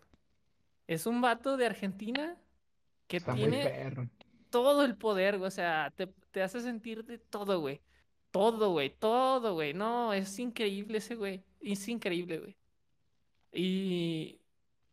[0.87, 2.37] Es un vato de Argentina
[3.07, 4.09] que Está tiene
[4.51, 5.49] todo el poder, güey.
[5.49, 7.81] O sea, te, te hace sentir de todo, güey.
[8.31, 8.91] Todo, güey.
[8.91, 9.75] Todo, güey.
[9.75, 11.43] No, es increíble ese güey.
[11.61, 12.57] Es increíble, güey.
[13.53, 14.41] Y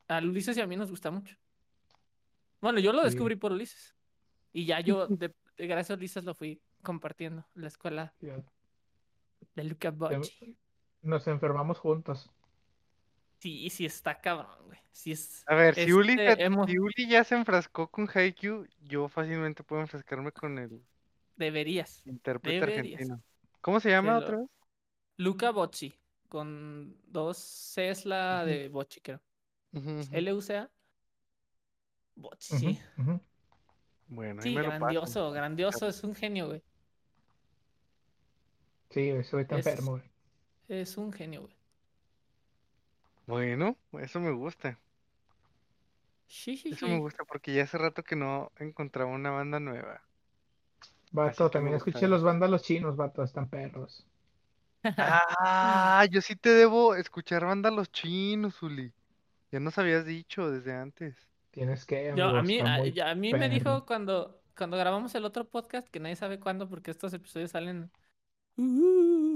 [0.08, 1.36] a Ulises y a mí nos gusta mucho.
[2.62, 3.06] Bueno, yo lo Sí.
[3.06, 3.96] descubrí por Ulises.
[4.54, 8.14] Y ya yo, de, de gracias a Ulises, lo fui compartiendo en la escuela
[9.56, 10.58] de Luca Bocci.
[11.06, 12.30] Nos enfermamos juntos.
[13.40, 14.80] Sí, sí está cabrón, güey.
[14.92, 15.44] Sí es.
[15.48, 19.08] A ver, si Uli, este, ya- hemos- si Uli ya se enfrascó con Haikyuu, yo
[19.08, 20.82] fácilmente puedo enfrascarme con el
[21.36, 22.02] Deberías.
[22.06, 22.94] intérprete Deberías.
[23.02, 23.22] argentino.
[23.62, 24.48] ¿Cómo se llama lo- otra vez?
[25.18, 25.94] Luca Bocci.
[26.28, 29.22] con dos C es la de Bochi, creo.
[30.12, 30.70] L-U-C-A.
[32.16, 32.80] Bochi, Ujú, sí.
[32.98, 33.22] ujú.
[34.08, 36.64] Bueno, ahí Sí, grandioso, grandioso, es un genio, güey.
[38.90, 40.04] Sí, güey está Es- enfermo, güey.
[40.68, 41.56] Es un genio, güey.
[43.28, 44.78] Bueno, eso me gusta.
[46.28, 47.00] Sí, sí, Eso me sí.
[47.00, 50.02] gusta porque ya hace rato que no encontraba una banda nueva.
[51.12, 54.06] Vato, que me también escuché los vándalos chinos, vato, están perros.
[54.84, 58.92] Ah, yo sí te debo escuchar banda los chinos, Uli.
[59.52, 61.16] Ya nos habías dicho desde antes.
[61.52, 63.54] Tienes que, Yo, amigo, a mí, está a, muy ya- a mí me perro.
[63.54, 67.90] dijo cuando, cuando grabamos el otro podcast, que nadie sabe cuándo, porque estos episodios salen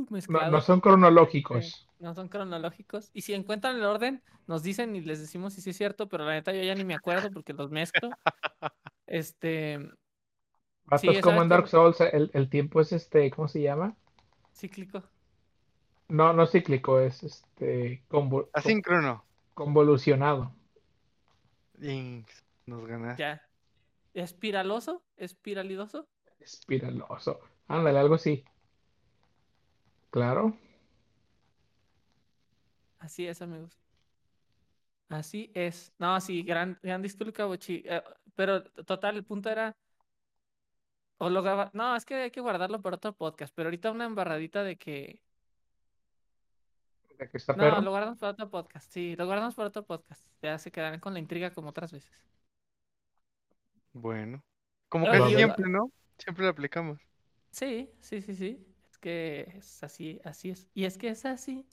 [0.09, 1.87] uh, No, son cronológicos.
[1.99, 3.09] no son cronológicos.
[3.13, 6.25] Y si encuentran el orden, nos dicen y les decimos si sí es cierto, pero
[6.25, 8.09] la neta yo ya ni me acuerdo porque los mezclo.
[9.11, 9.79] Este,
[10.85, 11.67] Vato, Sí, es como ¿sabes en Dark?
[11.67, 13.95] Souls, el, el tiempo es este, ¿cómo se llama?
[14.53, 15.03] cíclico.
[16.09, 19.25] No, no cíclico, es este convo- con- Asíncrono.
[19.55, 20.53] convolucionado.
[21.79, 23.23] Jinx, nos ganaste.
[23.23, 23.41] Ya.
[24.13, 25.03] ¿Espiraloso?
[25.17, 26.07] ¿Espiralidoso?
[26.39, 27.39] Espiraloso.
[27.67, 28.43] Ándale, algo así.
[30.11, 30.57] Claro.
[32.99, 33.77] Así es, amigos.
[35.09, 35.93] Así es.
[35.97, 37.83] No, sí, gran, gran disculpa, Bochi.
[37.85, 38.03] Eh,
[38.35, 39.75] pero total, el punto era.
[41.17, 43.53] O lo graba- No, es que hay que guardarlo para otro podcast.
[43.55, 45.21] Pero ahorita una embarradita de que.
[47.17, 47.81] ¿De que está No, perro?
[47.81, 48.91] lo guardamos para otro podcast.
[48.91, 50.25] Sí, lo guardamos para otro podcast.
[50.41, 52.11] Ya se quedarán con la intriga como otras veces.
[53.93, 54.43] Bueno.
[54.87, 55.91] Como casi yo- siempre, ¿no?
[56.17, 56.99] Siempre lo aplicamos.
[57.51, 58.65] Sí, sí, sí, sí.
[58.99, 60.67] Es que es así, así es.
[60.73, 61.65] Y es que es así.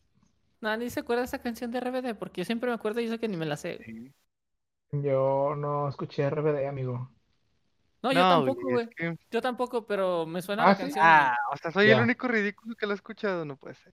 [0.60, 3.18] Ni se acuerda de esa canción de RBD, porque yo siempre me acuerdo y eso
[3.18, 4.12] que ni me la sé.
[4.92, 7.10] Yo no escuché RBD, amigo.
[8.02, 8.84] No, yo No, tampoco, güey.
[8.84, 10.82] es que- Yo tampoco, pero me suena Ah, la ¿sí?
[10.82, 11.04] canción.
[11.04, 13.92] Ah, o sea, soy el único ridículo que lo ha escuchado, no puede ser.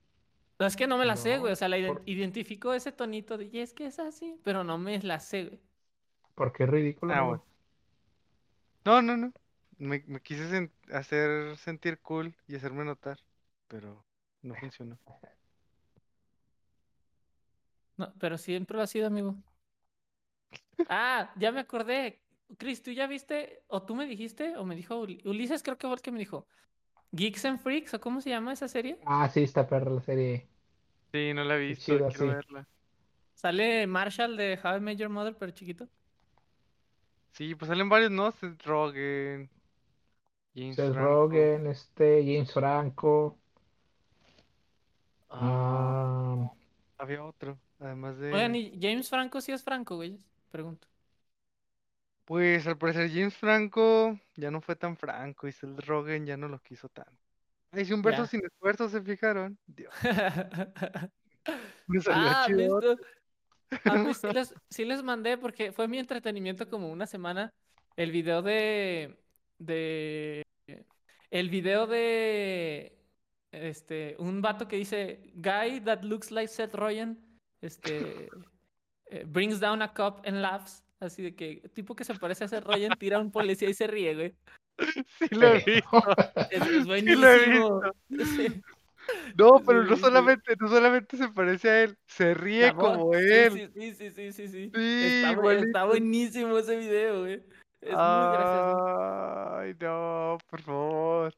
[0.60, 1.52] No, es que no me la sé, güey.
[1.52, 4.78] O sea, la por- identifico ese tonito de, y es que es así, pero no
[4.78, 5.60] me la sé, güey.
[6.36, 7.12] ¿Por qué ridículo?
[7.12, 7.40] Ah?
[8.84, 9.32] No, no, no.
[9.78, 13.18] Me, me quise sen- hacer sentir cool y hacerme notar,
[13.68, 14.04] pero
[14.42, 14.98] no funcionó.
[17.96, 19.36] No, pero siempre lo ha sido, amigo.
[20.88, 22.22] Ah, ya me acordé.
[22.58, 23.62] Chris, ¿tú ya viste?
[23.68, 26.18] O tú me dijiste, o me dijo Uli- Ulises, creo que fue el que me
[26.18, 26.46] dijo.
[27.12, 28.98] Geeks and Freaks, o cómo se llama esa serie?
[29.06, 30.48] Ah, sí, está perra la serie.
[31.12, 32.26] Sí, no la he visto, quiero sí.
[32.26, 32.68] verla.
[33.34, 35.88] Sale Marshall de How I Met Your Mother, pero chiquito.
[37.32, 38.32] Sí, pues salen varios, ¿no?
[38.64, 39.50] Rogen,
[40.54, 41.02] James Seth Franco.
[41.02, 43.38] Rogen, este, James Franco.
[45.28, 46.00] Ah,
[46.48, 46.52] ah,
[46.98, 48.32] había otro, además de...
[48.34, 50.18] Oigan, ¿y James Franco sí es Franco, güey?
[50.50, 50.88] Pregunto.
[52.24, 56.48] Pues al parecer James Franco ya no fue tan franco y Seth Rogen ya no
[56.48, 57.12] lo quiso tanto.
[57.72, 58.26] Hice un verso Ya.
[58.26, 59.58] sin esfuerzo, ¿se fijaron?
[59.66, 59.92] Dios,
[61.86, 62.80] me salió Ah, chido.
[62.80, 62.96] ¿visto?
[63.84, 67.54] A mí sí les, sí les mandé porque fue mi entretenimiento como una semana
[67.96, 69.18] el video de
[69.58, 70.43] de
[71.34, 72.96] el video de
[73.50, 77.18] este un vato que dice guy that looks like Seth Rogen
[77.60, 78.28] este
[79.10, 82.48] eh, brings down a cop and laughs así de que tipo que se parece a
[82.48, 84.34] Seth Rogen tira a un policía y se ríe güey
[85.18, 85.88] Sí lo he visto.
[86.50, 88.62] es, es Sí lo he buenísimo Sí.
[89.36, 90.02] No, Sí, pero no sí.
[90.02, 93.52] solamente, no solamente se parece a él, se ríe como él.
[93.52, 94.70] Sí, sí, sí, sí, sí, sí.
[94.74, 95.66] Sí, Está, bu- igualito.
[95.66, 97.42] está buenísimo ese video, güey.
[97.84, 99.58] Es muy gracioso.
[99.58, 101.34] Ay, no, por favor.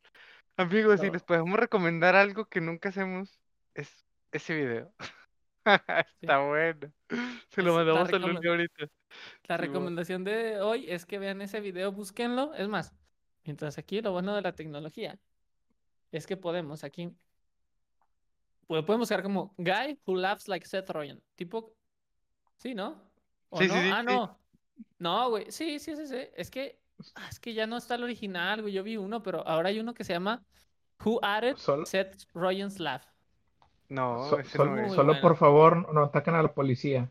[0.57, 1.12] Amigos, si No.
[1.12, 3.40] les podemos recomendar algo que nunca hacemos,
[3.74, 4.94] es ese video.
[6.20, 6.92] Está bueno.
[7.51, 8.86] Se lo mandamos a Luli ahorita.
[9.49, 9.61] La Simón.
[9.61, 12.55] recomendación de hoy es que vean ese video, búsquenlo.
[12.55, 12.94] Es más,
[13.44, 15.18] mientras aquí lo bueno de la tecnología
[16.12, 17.11] es que podemos aquí.
[18.66, 21.22] Pues podemos buscar como Guy who laughs like Seth Rogen.
[21.34, 21.74] Tipo.
[22.57, 23.11] Sí, ¿no?
[23.49, 23.74] ¿O Sí, no?
[23.74, 24.07] sí, sí, ah, sí.
[24.07, 24.38] no.
[24.99, 25.51] No, güey.
[25.51, 26.18] Sí, sí, sí, sí.
[26.35, 26.79] Es que.
[27.14, 28.72] ah, Es que ya no está el original, güey.
[28.74, 30.43] Yo vi uno, pero ahora hay uno que se llama
[31.05, 33.03] Who Added Solo- Seth Rogen's Laugh.
[33.89, 34.87] No, So- ese sol- no es.
[34.89, 35.20] Muy solo bueno.
[35.22, 37.11] por favor, no- no ataquen a la policía.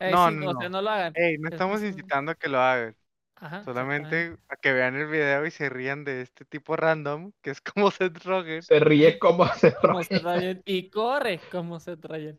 [0.00, 0.76] No, sí, no, o sea, no.
[0.78, 1.12] no lo hagan.
[1.14, 2.96] Ey, no Es estamos incitando a que lo hagan.
[3.36, 7.50] Ajá, Solamente a que vean el video y se rían de este tipo random, que
[7.50, 8.62] es como Seth Rogen.
[8.62, 10.24] Se ríe como se como Seth Rogen.
[10.24, 12.38] Rogen y corre como Seth Rogen.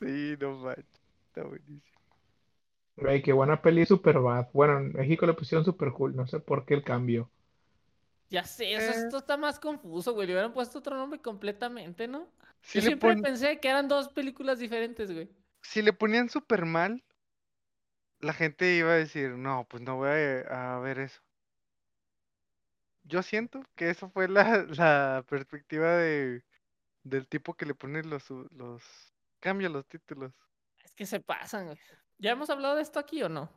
[0.00, 0.86] Sí, no manches.
[1.28, 1.97] Está buenísimo.
[3.00, 4.48] Güey, qué buena peli Superbad.
[4.52, 7.32] Bueno, en México le pusieron super cool, no sé por qué el cambio.
[8.30, 8.98] Ya sé, eso, Eh.
[8.98, 10.26] esto está más confuso, güey.
[10.26, 12.30] Le hubieran puesto otro nombre completamente, ¿no?
[12.62, 15.30] Si Yo le, siempre pon- pensé que eran dos películas diferentes, güey.
[15.62, 17.04] si le ponían super mal,
[18.20, 21.20] la gente iba a decir, no, pues no voy a, a ver eso.
[23.02, 26.44] Yo siento que eso fue la, la perspectiva de,
[27.04, 28.84] del tipo que le pone los, los,
[29.40, 30.34] cambia los títulos.
[30.84, 31.78] Es que se pasan, güey.
[32.18, 33.50] ¿Ya hemos hablado de esto aquí o no?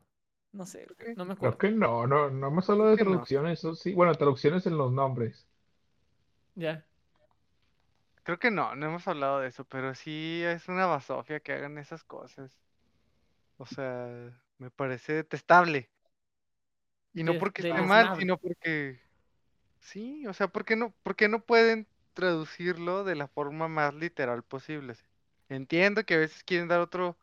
[0.51, 1.57] No sé, no me Creo acuerdo.
[1.57, 3.09] que no, no, no hemos hablado de que no.
[3.13, 3.93] traducciones, eso sí.
[3.93, 5.45] Bueno, traducciones en los nombres.
[6.55, 6.83] Ya.
[8.23, 11.77] Creo que no, no hemos hablado de eso, pero sí es una basofia que hagan
[11.77, 12.51] esas cosas.
[13.57, 15.89] O sea, me parece detestable.
[17.13, 18.99] Y no De- porque de esté mal, sino porque
[19.79, 23.93] sí, o sea, ¿por qué no, por qué no pueden traducirlo de la forma más
[23.95, 24.95] literal posible?
[25.49, 27.17] Entiendo que a veces quieren dar otro,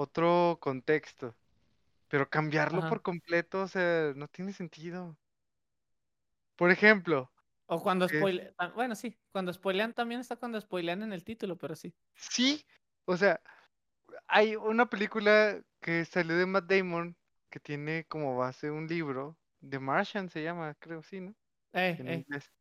[0.00, 1.36] otro contexto,
[2.08, 2.90] pero cambiarlo Ajá.
[2.90, 5.18] por completo, o sea, no tiene sentido.
[6.56, 7.32] Por ejemplo,
[7.66, 8.52] O cuando spoilean.
[8.74, 9.18] Bueno, sí.
[9.32, 11.94] Cuando spoilean también está cuando spoilean en el título, pero sí.
[12.14, 12.64] sí,
[13.04, 13.40] o sea,
[14.28, 17.16] hay una película que salió de Matt Damon
[17.50, 19.38] que tiene como base un libro,
[19.68, 21.36] The Martian se llama, creo, sí, ¿no?
[21.72, 22.52] Ey, En ey, inglés.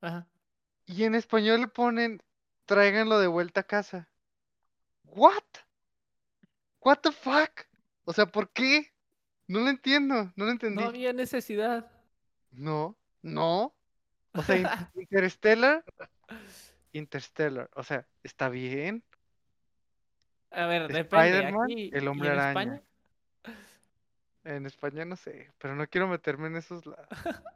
[0.00, 0.28] Ajá.
[0.84, 2.22] Y en español le ponen,
[2.66, 4.12] tráiganlo de vuelta a casa.
[5.04, 5.44] ¿What?
[6.82, 7.66] ¿What the fuck?
[8.04, 8.92] O sea, ¿por qué?
[9.46, 10.82] No lo entiendo, no lo entendí.
[10.82, 11.90] No había necesidad.
[12.52, 13.74] No, no.
[14.32, 14.56] O sea,
[14.94, 15.84] In- Interstellar,
[16.92, 19.04] Interstellar, o sea, está bien.
[20.50, 21.28] A ver, depende.
[21.28, 22.50] Spider-Man, Aquí el y hombre en araña.
[22.74, 22.82] España.
[24.44, 27.06] En España no sé, pero no quiero meterme en esos lados.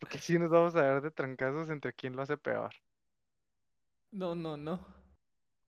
[0.00, 2.72] Porque si nos vamos a dar de trancazos entre quién lo hace peor.
[4.10, 4.86] No, no, no.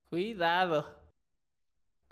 [0.09, 1.06] Cuidado.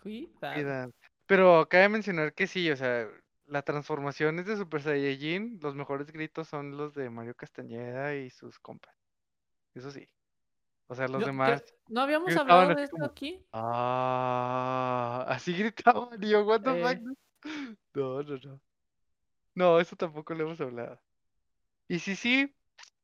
[0.10, 0.91] Cuidado.
[1.26, 3.08] Pero cabe mencionar que sí, o sea,
[3.47, 8.60] las transformaciones de Super Saiyajin, los mejores gritos son los de Mario Castañeda y sus
[8.60, 8.95] compas.
[9.74, 10.08] Eso sí.
[10.88, 11.64] O sea, los Yo- demás.
[11.89, 13.43] ¿No habíamos hablado de esto como, aquí?
[13.51, 16.22] Ah, así gritaban.
[16.24, 16.84] Y yo, what the Eh.
[16.84, 17.18] fuck?
[17.95, 18.62] No, no, no.
[19.56, 20.99] No, eso tampoco lo hemos hablado.
[21.88, 22.53] Y sí, sí,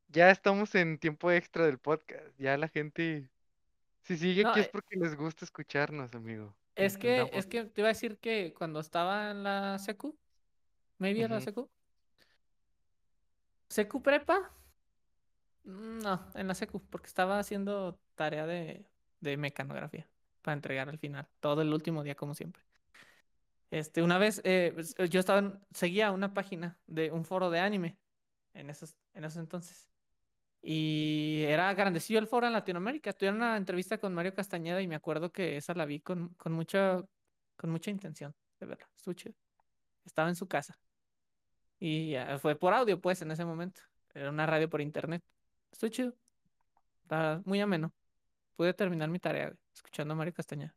[0.10, 2.38] ya estamos en tiempo extra del podcast.
[2.38, 3.30] Ya la gente,
[4.04, 6.56] si sigue No, aquí es eh, porque les gusta escucharnos, amigo.
[6.86, 10.18] Es que, es que te iba a decir que cuando estaba en la secu,
[10.98, 11.46] maybe era la Ujú.
[11.46, 11.70] secu.
[13.70, 14.52] ¿Secu prepa?
[15.64, 18.86] Mm, No, en la secu, porque estaba haciendo tarea de,
[19.20, 20.10] de mecanografía
[20.42, 22.64] para entregar al final, todo el último día como siempre.
[23.70, 27.60] Este, una vez eh, pues, yo estaba en- seguía una página de un foro de
[27.60, 27.98] anime
[28.54, 29.91] en esos, en esos entonces.
[30.62, 33.14] Y era grandecillo el foro en Latinoamérica.
[33.14, 36.54] Tuvieron una entrevista con Mario Castañeda y me acuerdo que esa la vi con, con
[36.54, 37.02] mucha,
[37.56, 38.88] con mucha intención de verla.
[38.96, 39.36] Estuvo chido.
[40.06, 40.78] Estaba en su casa.
[41.80, 43.82] Y ah, fue por audio, pues, en ese momento.
[44.14, 45.24] Era una radio por internet.
[45.72, 46.16] Estuvo chido.
[47.02, 47.94] Estaba muy ameno.
[48.56, 50.76] Pude terminar mi tarea escuchando a Mario Castañeda.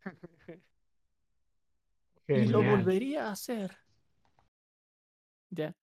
[2.30, 2.76] Y lo Genial.
[2.76, 3.74] volvería a hacer.
[5.50, 5.74] Ya.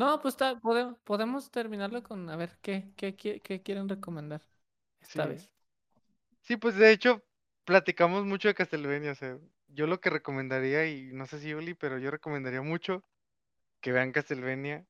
[0.00, 4.42] No, pues está, podemos, podemos terminarlo con a ver qué, qué, qué, qué quieren recomendar
[5.00, 5.26] esta Sí.
[5.26, 5.50] vez.
[6.42, 7.24] Sí, pues de hecho,
[7.64, 9.12] platicamos mucho de Castlevania.
[9.12, 9.38] O sea,
[9.68, 13.04] yo lo que recomendaría, y no sé si Oli, pero yo recomendaría mucho
[13.80, 14.86] que vean Castlevania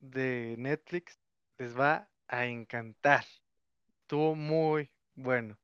[0.00, 1.20] de Netflix.
[1.58, 3.24] Les va a encantar.
[4.02, 5.58] Estuvo muy bueno.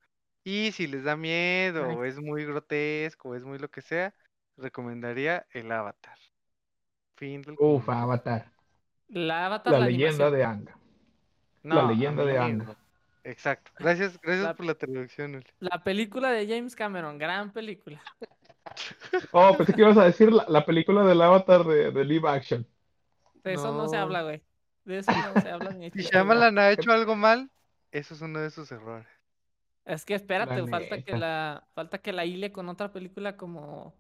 [0.45, 4.15] Y si les da miedo, o es muy grotesco, o es muy lo que sea,
[4.57, 6.19] recomendaría el Avatar.
[7.17, 7.89] Fin del Uf, comentario.
[7.89, 8.51] Avatar.
[9.11, 10.33] La Avatar, La la leyenda animación.
[10.33, 10.79] de Anga.
[11.63, 12.39] No, La leyenda de.
[12.39, 12.77] Anga.
[13.25, 13.71] Exacto.
[13.79, 15.45] Gracias, gracias La- por la traducción.
[15.59, 18.01] La película de James Cameron, gran película.
[19.33, 22.65] Oh, pensé que ibas a decir la, la película del Avatar de, de live action.
[23.43, 24.43] De eso no se habla, güey.
[24.85, 26.03] De eso no se habla ni Si.
[26.03, 27.51] Shyamalan ha hecho algo mal,
[27.91, 29.09] eso es uno de sus errores.
[29.87, 33.95] Es que espérate, La falta que la, falta que la hile con otra película como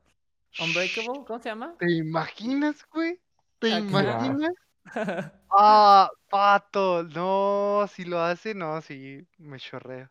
[0.61, 1.75] Unbreakable, ¿cómo se llama?
[1.79, 3.19] ¿Te imaginas, güey?
[3.59, 4.53] ¿Te imaginas?
[5.51, 10.11] Ah, pato, no, si lo hace, no, sí, me chorreo.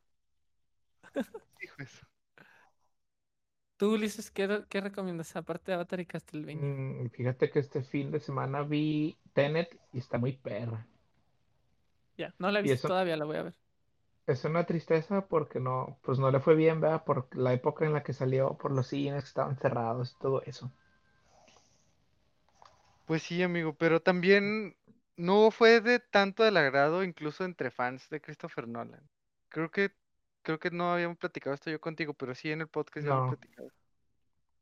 [1.62, 2.06] Hijo eso.
[3.78, 6.70] Tú, Ulises, ¿qué, qué recomiendas aparte de Avatar y Castlevania?
[6.74, 10.86] Mm, fíjate que este fin de semana vi Tenet y está muy perra.
[12.18, 13.56] Ya, no la he visto eso- todavía, la voy a ver.
[14.28, 17.04] Es una tristeza porque no, pues no le fue bien, ¿verdad?
[17.04, 20.42] Por la época en la que salió, por los cines que estaban cerrados y todo
[20.44, 20.72] eso.
[23.10, 24.78] Pues sí, amigo, pero también
[25.18, 29.02] no fue de tanto del agrado, incluso entre fans de Christopher Nolan.
[29.50, 29.92] Creo que,
[30.44, 33.22] creo que no habíamos platicado esto yo contigo, pero sí en el podcast ya lo
[33.22, 33.28] No.
[33.28, 33.72] platicado.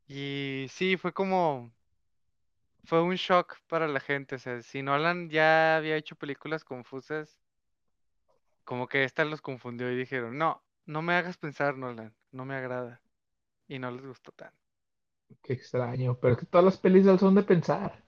[0.07, 1.71] Y sí, fue como,
[2.85, 4.35] fue un shock para la gente.
[4.35, 7.39] O sea, si Nolan ya había hecho películas confusas,
[8.63, 12.55] como que esta los confundió y dijeron, no, no me hagas pensar, Nolan, no me
[12.55, 13.01] agrada.
[13.67, 14.57] Y no les gustó tanto.
[15.41, 18.03] Qué extraño, pero es que todas las pelis son de pensar.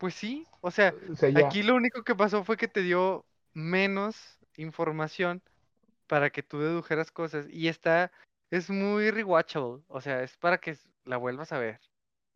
[0.00, 2.82] Pues sí, o sea, O sea, ya, aquí lo único que pasó fue que te
[2.82, 5.42] dio menos información,
[6.08, 7.46] para que tú dedujeras cosas.
[7.50, 8.12] Y está,
[8.50, 9.82] es muy rewatchable.
[9.88, 11.80] O sea, es para que la vuelvas a ver.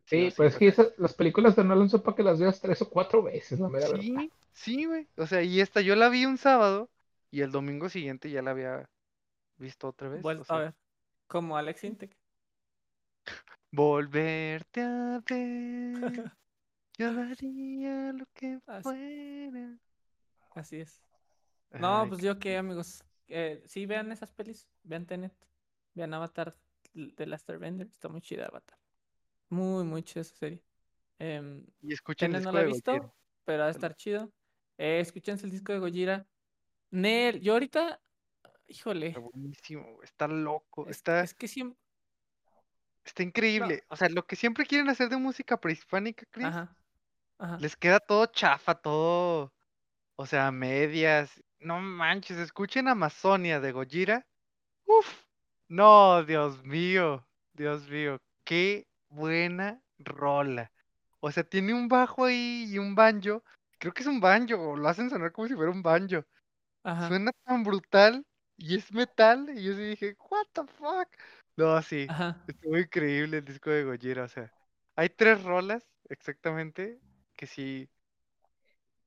[0.05, 2.39] Sí, o pues es que sea, esas- las películas de Nolan son para que las
[2.39, 4.05] veas tres o cuatro veces, la mera verdad.
[4.05, 5.07] sí, sí, güey.
[5.17, 6.89] O sea, y esta yo la vi un sábado
[7.31, 8.89] y el domingo siguiente ya la había
[9.57, 10.21] visto otra vez.
[10.21, 10.73] o Vuelto a sea, ver.
[11.27, 12.17] Como Alex Intec.
[13.71, 16.31] volverte a ver.
[16.97, 19.77] Yo daría lo que Así- fuera.
[20.51, 21.01] Así es.
[21.71, 23.03] No, Ay, pues yo qué, amigos.
[23.27, 24.69] Eh, sí, vean esas pelis.
[24.83, 25.33] Vean Tenet.
[25.93, 26.55] Vean Avatar
[26.93, 27.87] de Last Airbender.
[27.87, 28.77] Está muy chida Avatar.
[29.49, 30.63] Muy, muy chida esa serie.
[31.19, 33.13] Em, Y escuchen el Tenet no disco la he visto, Gojira.
[33.43, 34.31] pero ha de estar chido.
[34.77, 36.25] Eh, escúchense el disco de Gojira.
[36.91, 38.01] Nel, yo ahorita,
[38.67, 41.77] híjole, Está buenísimo, está loco, es, está, es que siempre,
[43.03, 43.83] está increíble.
[43.89, 46.75] O sea, lo que siempre quieren hacer de música prehispánica, Chris, ajá,
[47.39, 49.53] ajá, les queda todo chafa, todo,
[50.17, 51.31] o sea, medias.
[51.59, 54.25] No manches, escuchen Amazonia de Gojira.
[54.85, 55.25] Uf,
[55.69, 60.71] no, Dios mío, Dios mío, qué buena rola.
[61.19, 63.43] O sea, tiene un bajo ahí y un banjo.
[63.79, 66.23] Creo que es un banjo, lo hacen sonar como si fuera un banjo.
[66.83, 68.25] ajá, Suena tan brutal
[68.57, 69.49] y es metal.
[69.55, 71.09] Y yo sí dije, ¿What the fuck?
[71.57, 74.23] No, sí, ajá, estuvo increíble el disco de Gojira.
[74.23, 74.51] O sea,
[74.95, 76.99] hay tres rolas exactamente
[77.35, 77.89] que sí.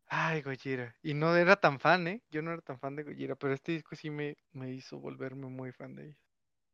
[0.07, 0.95] Ay, Gojira.
[1.03, 2.23] Y no era tan fan, ¿eh?
[2.31, 5.47] Yo no era tan fan de Gojira, pero este disco sí me, me hizo volverme
[5.49, 6.19] muy fan de ellos.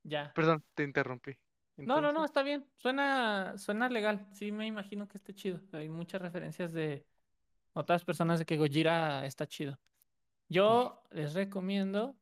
[0.05, 0.35] ya.
[0.35, 1.39] Perdón, te interrumpí.
[1.85, 2.67] No, no, no, está bien.
[2.77, 4.27] Suena, suena legal.
[4.33, 5.61] Sí, me imagino que esté chido.
[5.73, 7.07] Hay muchas referencias de
[7.75, 9.79] otras personas de que Gojira está chido.
[10.49, 12.17] Yo les recomiendo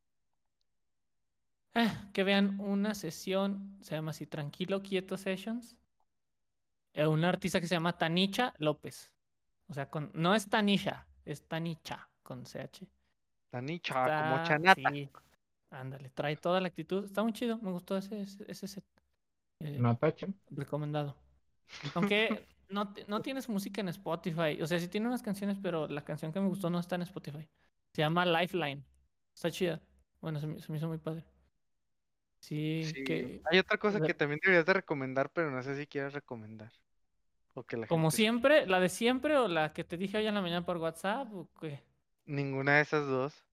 [1.74, 5.76] eh, que vean una sesión, se llama así Tranquilo Quieto Sessions.
[6.94, 9.10] eh, una artista que se llama Tanicha López.
[9.72, 12.86] O sea, con, no es Tanisha, es Tanicha con CH.
[13.48, 14.90] Tanicha, Ah, como Está- chanata.
[14.90, 15.08] sí,
[15.70, 17.06] ándale, trae toda la actitud.
[17.06, 18.84] Está muy chido, me gustó ese, ese, ese set.
[19.60, 20.38] Eh, No tachen.
[20.50, 21.16] recomendado.
[21.94, 24.60] Aunque no, no tienes música en Spotify.
[24.60, 27.02] O sea, sí tiene unas canciones, pero la canción que me gustó no está en
[27.02, 27.48] Spotify.
[27.94, 28.84] Se llama Lifeline.
[29.34, 29.80] Está chida.
[30.20, 31.24] Bueno, se me, se me hizo muy padre.
[32.40, 35.86] Sí, Sí, que Hay otra cosa que también deberías de recomendar, pero no sé si
[35.86, 36.70] quieres recomendar.
[37.88, 40.78] Como siempre, la de siempre o la que te dije hoy en la mañana por
[40.78, 41.82] WhatsApp o qué.
[42.24, 43.44] Ninguna de esas dos.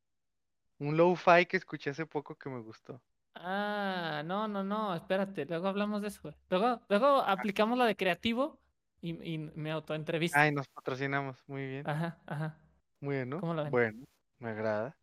[0.77, 3.01] Un lo-fi que escuché hace poco que me gustó.
[3.35, 6.21] Ah, no, no, no, espérate, luego hablamos de eso.
[6.23, 6.35] güey.
[6.49, 8.59] Luego, luego aplicamos la de creativo
[9.01, 10.37] y, y me autoentrevisto.
[10.37, 11.43] Ay, nos patrocinamos.
[11.47, 11.89] Muy bien.
[11.89, 12.57] Ajá, ajá,
[13.01, 13.39] Muy bien, ¿no?
[13.39, 13.71] ¿cómo la ven?
[13.71, 14.05] Bueno,
[14.39, 14.97] me agrada.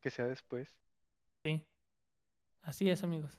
[0.00, 0.68] Que sea después.
[1.44, 1.64] Sí.
[2.62, 3.38] Así es, amigos.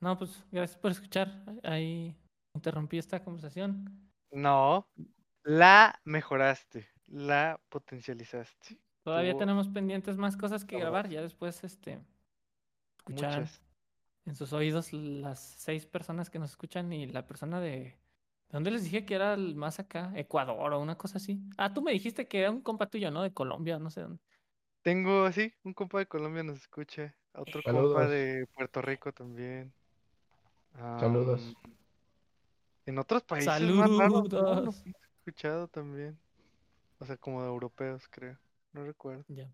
[0.00, 1.44] No, pues gracias por escuchar.
[1.62, 2.16] Ahí
[2.54, 4.09] interrumpí esta conversación.
[4.30, 4.88] No,
[5.42, 6.88] la mejoraste.
[7.06, 8.78] La potencializaste.
[9.02, 11.08] Todavía tenemos pendientes más cosas que grabar.
[11.08, 12.00] Ya después, este,
[12.98, 13.62] escucharán muchas.
[14.26, 17.98] en sus oídos las seis personas que nos escuchan y la persona de...
[18.48, 20.12] ¿De dónde les dije que era el más acá?
[20.16, 21.40] Ecuador o una cosa así.
[21.56, 23.22] Ah, tú me dijiste que era un compa tuyo, ¿no?
[23.22, 24.20] De Colombia, no sé dónde.
[24.82, 27.14] Tengo, sí, un compa de Colombia nos escucha.
[27.32, 28.10] Otro compa Saludos.
[28.10, 29.72] de Puerto Rico también.
[30.98, 31.56] Saludos.
[32.90, 34.40] En otros países más raros, ¿no?
[34.40, 34.82] Saludos.
[34.84, 36.18] He escuchado también.
[36.98, 38.38] O sea, como de europeos, creo.
[38.72, 39.24] No recuerdo.
[39.28, 39.50] Ya.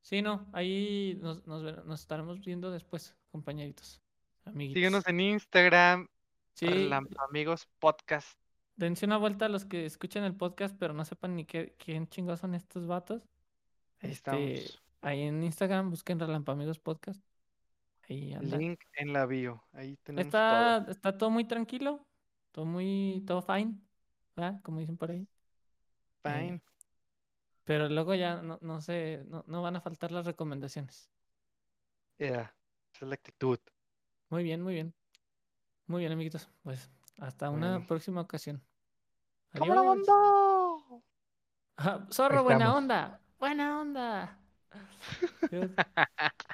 [0.00, 4.00] Sí, no, ahí nos, nos, estaremos viendo después, compañeritos,
[4.44, 4.74] amiguitos.
[4.78, 6.08] Síguenos en Instagram,
[6.54, 6.90] Sí,
[7.28, 8.38] Amigos Podcast.
[8.74, 12.08] dense una vuelta a los que escuchan el podcast, pero no sepan ni qué, quién
[12.08, 13.22] chingados son estos vatos.
[14.00, 14.82] Ahí Este, estamos.
[15.02, 17.22] ahí en Instagram busquen Relampamigos Podcast.
[18.08, 18.56] Ahí anda.
[18.56, 19.62] Link en la bio.
[19.72, 20.92] Ahí tenemos Está, todo.
[20.92, 22.07] está todo muy tranquilo,
[22.52, 23.78] todo muy, todo fine,
[24.36, 24.60] ¿verdad?
[24.62, 25.26] Como dicen por ahí.
[26.22, 26.54] Fine.
[26.54, 26.62] Eh,
[27.64, 31.10] pero luego ya no, no sé, no, no van a faltar las recomendaciones.
[32.18, 32.54] Yeah,
[32.94, 33.58] Esa es la actitud.
[34.30, 34.94] Muy bien, muy bien.
[35.86, 36.48] Muy bien, amiguitos.
[36.62, 38.62] Pues hasta una próxima ocasión.
[39.52, 40.06] ¡Cámara, Adiós.
[40.06, 41.02] banda!
[41.76, 43.20] Ajá, Zorro, buena onda.
[43.38, 44.38] Buena onda.